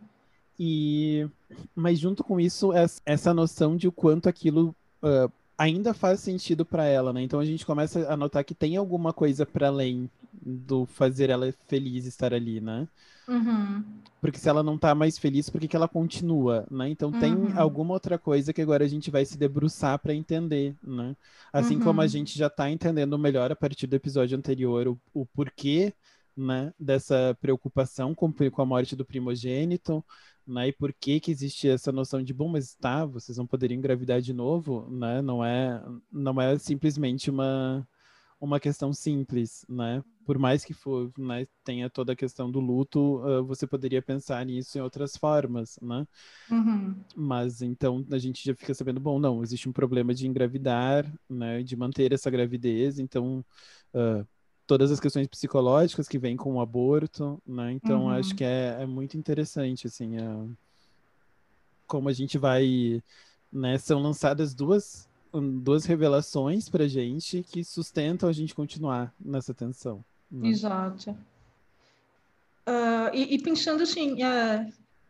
E. 0.59 1.29
Mas 1.75 1.99
junto 1.99 2.25
com 2.25 2.41
isso, 2.41 2.71
essa 3.05 3.35
noção 3.35 3.77
de 3.77 3.89
o 3.89 3.93
quanto 3.93 4.29
aquilo. 4.29 4.75
Uh, 5.03 5.31
ainda 5.59 5.95
faz 5.95 6.21
sentido 6.21 6.65
para 6.65 6.85
ela, 6.85 7.13
né? 7.13 7.23
Então 7.23 7.41
a 7.41 7.45
gente 7.45 7.65
começa 7.65 8.13
a 8.13 8.17
notar 8.17 8.45
que 8.45 8.55
tem 8.55 8.77
alguma 8.77 9.13
coisa 9.13 9.47
para 9.47 9.69
além 9.69 10.11
do 10.33 10.87
fazer 10.87 11.31
ela 11.31 11.53
feliz 11.67 12.05
estar 12.05 12.35
ali, 12.35 12.61
né? 12.61 12.87
Uhum. 13.27 13.83
Porque 14.21 14.39
se 14.39 14.49
ela 14.49 14.63
não 14.63 14.79
tá 14.79 14.95
mais 14.95 15.19
feliz, 15.19 15.51
por 15.51 15.61
que, 15.61 15.67
que 15.67 15.77
ela 15.77 15.89
continua, 15.89 16.67
né? 16.71 16.89
Então 16.89 17.11
uhum. 17.11 17.19
tem 17.19 17.53
alguma 17.57 17.95
outra 17.95 18.19
coisa 18.19 18.53
que 18.53 18.63
agora 18.63 18.85
a 18.85 18.89
gente 18.89 19.11
vai 19.11 19.25
se 19.25 19.37
debruçar 19.37 19.99
para 19.99 20.15
entender, 20.15 20.75
né? 20.83 21.17
Assim 21.53 21.77
uhum. 21.77 21.83
como 21.83 22.01
a 22.01 22.05
uhum. 22.05 22.09
gente 22.09 22.39
já 22.39 22.49
tá 22.49 22.71
entendendo 22.71 23.19
melhor 23.19 23.51
a 23.51 23.57
partir 23.57 23.87
do 23.87 23.97
episódio 23.97 24.37
anterior 24.37 24.89
o, 24.89 24.99
o 25.13 25.27
porquê, 25.27 25.93
né, 26.37 26.73
dessa 26.79 27.37
preocupação 27.41 28.15
com, 28.15 28.31
com 28.33 28.63
a 28.63 28.67
morte 28.67 28.95
do 28.95 29.07
primogênito, 29.07 30.05
né? 30.47 30.69
E 30.69 30.73
por 30.73 30.93
que 30.93 31.21
que 31.21 31.31
existe 31.31 31.69
essa 31.69 31.93
noção 31.93 32.23
de 32.23 32.33
bom, 32.33 32.49
mas 32.49 32.75
tá, 32.75 33.05
vocês 33.05 33.39
não 33.39 33.47
poderiam 33.47 33.79
engravidar 33.79 34.21
de 34.21 34.33
novo, 34.33 34.89
né? 34.91 35.21
Não 35.23 35.45
é, 35.45 35.83
não 36.13 36.41
é 36.41 36.59
simplesmente 36.59 37.31
uma 37.31 37.87
uma 38.41 38.61
questão 38.61 38.93
simples, 38.93 39.65
né? 39.69 40.03
Por 40.25 40.39
mais 40.39 40.65
que 40.65 40.75
for, 40.75 41.11
né, 41.17 41.47
tenha 41.65 41.89
toda 41.89 42.13
a 42.13 42.17
questão 42.17 42.51
do 42.51 42.61
luto, 42.61 43.19
uh, 43.25 43.45
você 43.45 43.67
poderia 43.67 44.03
pensar 44.03 44.45
nisso 44.45 44.77
em 44.77 44.81
outras 44.81 45.17
formas, 45.17 45.79
né? 45.81 46.07
Uhum. 46.51 46.97
Mas 47.15 47.63
então 47.63 48.05
a 48.11 48.19
gente 48.19 48.45
já 48.45 48.55
fica 48.55 48.75
sabendo, 48.75 49.01
bom, 49.01 49.19
não, 49.19 49.43
existe 49.43 49.69
um 49.69 49.73
problema 49.73 50.13
de 50.13 50.27
engravidar, 50.27 51.11
né? 51.29 51.63
De 51.63 51.77
manter 51.77 52.13
essa 52.13 52.31
gravidez, 52.31 52.99
então 52.99 53.45
uh, 53.95 54.27
todas 54.67 54.91
as 54.91 55.01
questões 55.01 55.27
psicológicas 55.27 56.09
que 56.09 56.19
vêm 56.19 56.37
com 56.37 56.55
o 56.55 56.61
aborto, 56.61 57.41
né? 57.47 57.73
Então 57.73 58.03
Uhum. 58.03 58.11
acho 58.11 58.35
que 58.35 58.45
é, 58.45 58.79
é 58.81 58.87
muito 58.87 59.17
interessante, 59.17 59.87
assim, 59.87 60.19
uh, 60.19 60.57
como 61.87 62.09
a 62.09 62.13
gente 62.13 62.37
vai, 62.39 63.03
né? 63.53 63.79
São 63.79 64.03
lançadas 64.03 64.55
duas 64.55 65.09
duas 65.63 65.85
revelações 65.85 66.69
pra 66.69 66.89
gente 66.89 67.43
que 67.43 67.63
sustentam 67.63 68.27
a 68.29 68.33
gente 68.33 68.55
continuar 68.55 69.13
nessa 69.21 69.53
tensão. 69.53 70.03
né? 70.31 70.49
Exato. 70.49 71.15
Ah, 72.65 73.11
e, 73.13 73.35
e 73.35 73.43
pensando 73.43 73.83
assim, 73.83 74.23
ah, 74.23 74.67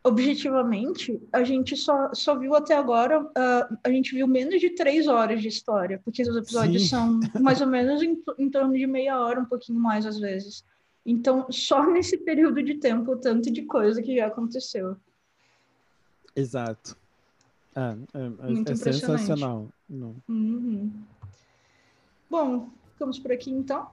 objetivamente, 0.07 1.21
a 1.31 1.43
gente 1.43 1.75
só, 1.75 2.13
só 2.13 2.37
viu 2.37 2.55
até 2.55 2.75
agora, 2.75 3.29
ah, 3.35 3.77
a 3.83 3.89
gente 3.89 4.15
viu 4.15 4.27
menos 4.27 4.59
de 4.59 4.69
três 4.71 5.07
horas 5.07 5.41
de 5.41 5.47
história, 5.47 6.01
porque 6.03 6.21
os 6.21 6.35
episódios 6.35 6.83
Sim. 6.83 6.87
são 6.87 7.19
mais 7.41 7.61
ou 7.61 7.67
menos 7.67 8.01
em, 8.01 8.21
em 8.37 8.49
torno 8.49 8.73
de 8.73 8.87
meia 8.87 9.19
hora, 9.19 9.39
um 9.39 9.45
pouquinho 9.45 9.79
mais 9.79 10.05
às 10.05 10.19
vezes. 10.19 10.63
Então, 11.05 11.45
só 11.51 11.85
nesse 11.91 12.17
período 12.17 12.63
de 12.63 12.75
tempo, 12.75 13.15
tanto 13.17 13.51
de 13.51 13.63
coisa 13.63 14.01
que 14.01 14.15
já 14.15 14.27
aconteceu. 14.27 14.95
Exato. 16.35 16.95
É, 17.75 17.79
é, 17.79 18.69
é- 18.69 18.71
é 18.71 18.75
sensacional. 18.75 19.67
Uhum. 20.27 20.91
Bom, 22.29 22.69
ficamos 22.93 23.19
por 23.19 23.31
aqui 23.31 23.51
então. 23.51 23.89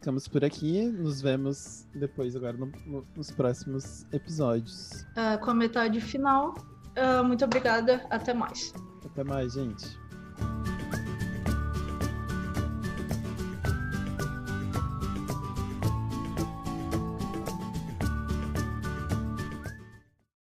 Ficamos 0.00 0.26
por 0.26 0.42
aqui, 0.42 0.86
nos 0.86 1.20
vemos 1.20 1.86
depois 1.94 2.34
agora 2.34 2.56
no- 2.56 2.72
no- 2.86 3.06
nos 3.14 3.30
próximos 3.30 4.06
episódios. 4.10 5.04
Ah, 5.14 5.36
com 5.36 5.50
a 5.50 5.54
metade 5.54 6.00
final. 6.00 6.54
Ah, 6.96 7.22
muito 7.22 7.44
obrigada, 7.44 8.06
até 8.08 8.32
mais. 8.32 8.72
Até 9.04 9.22
mais, 9.22 9.52
gente. 9.52 9.99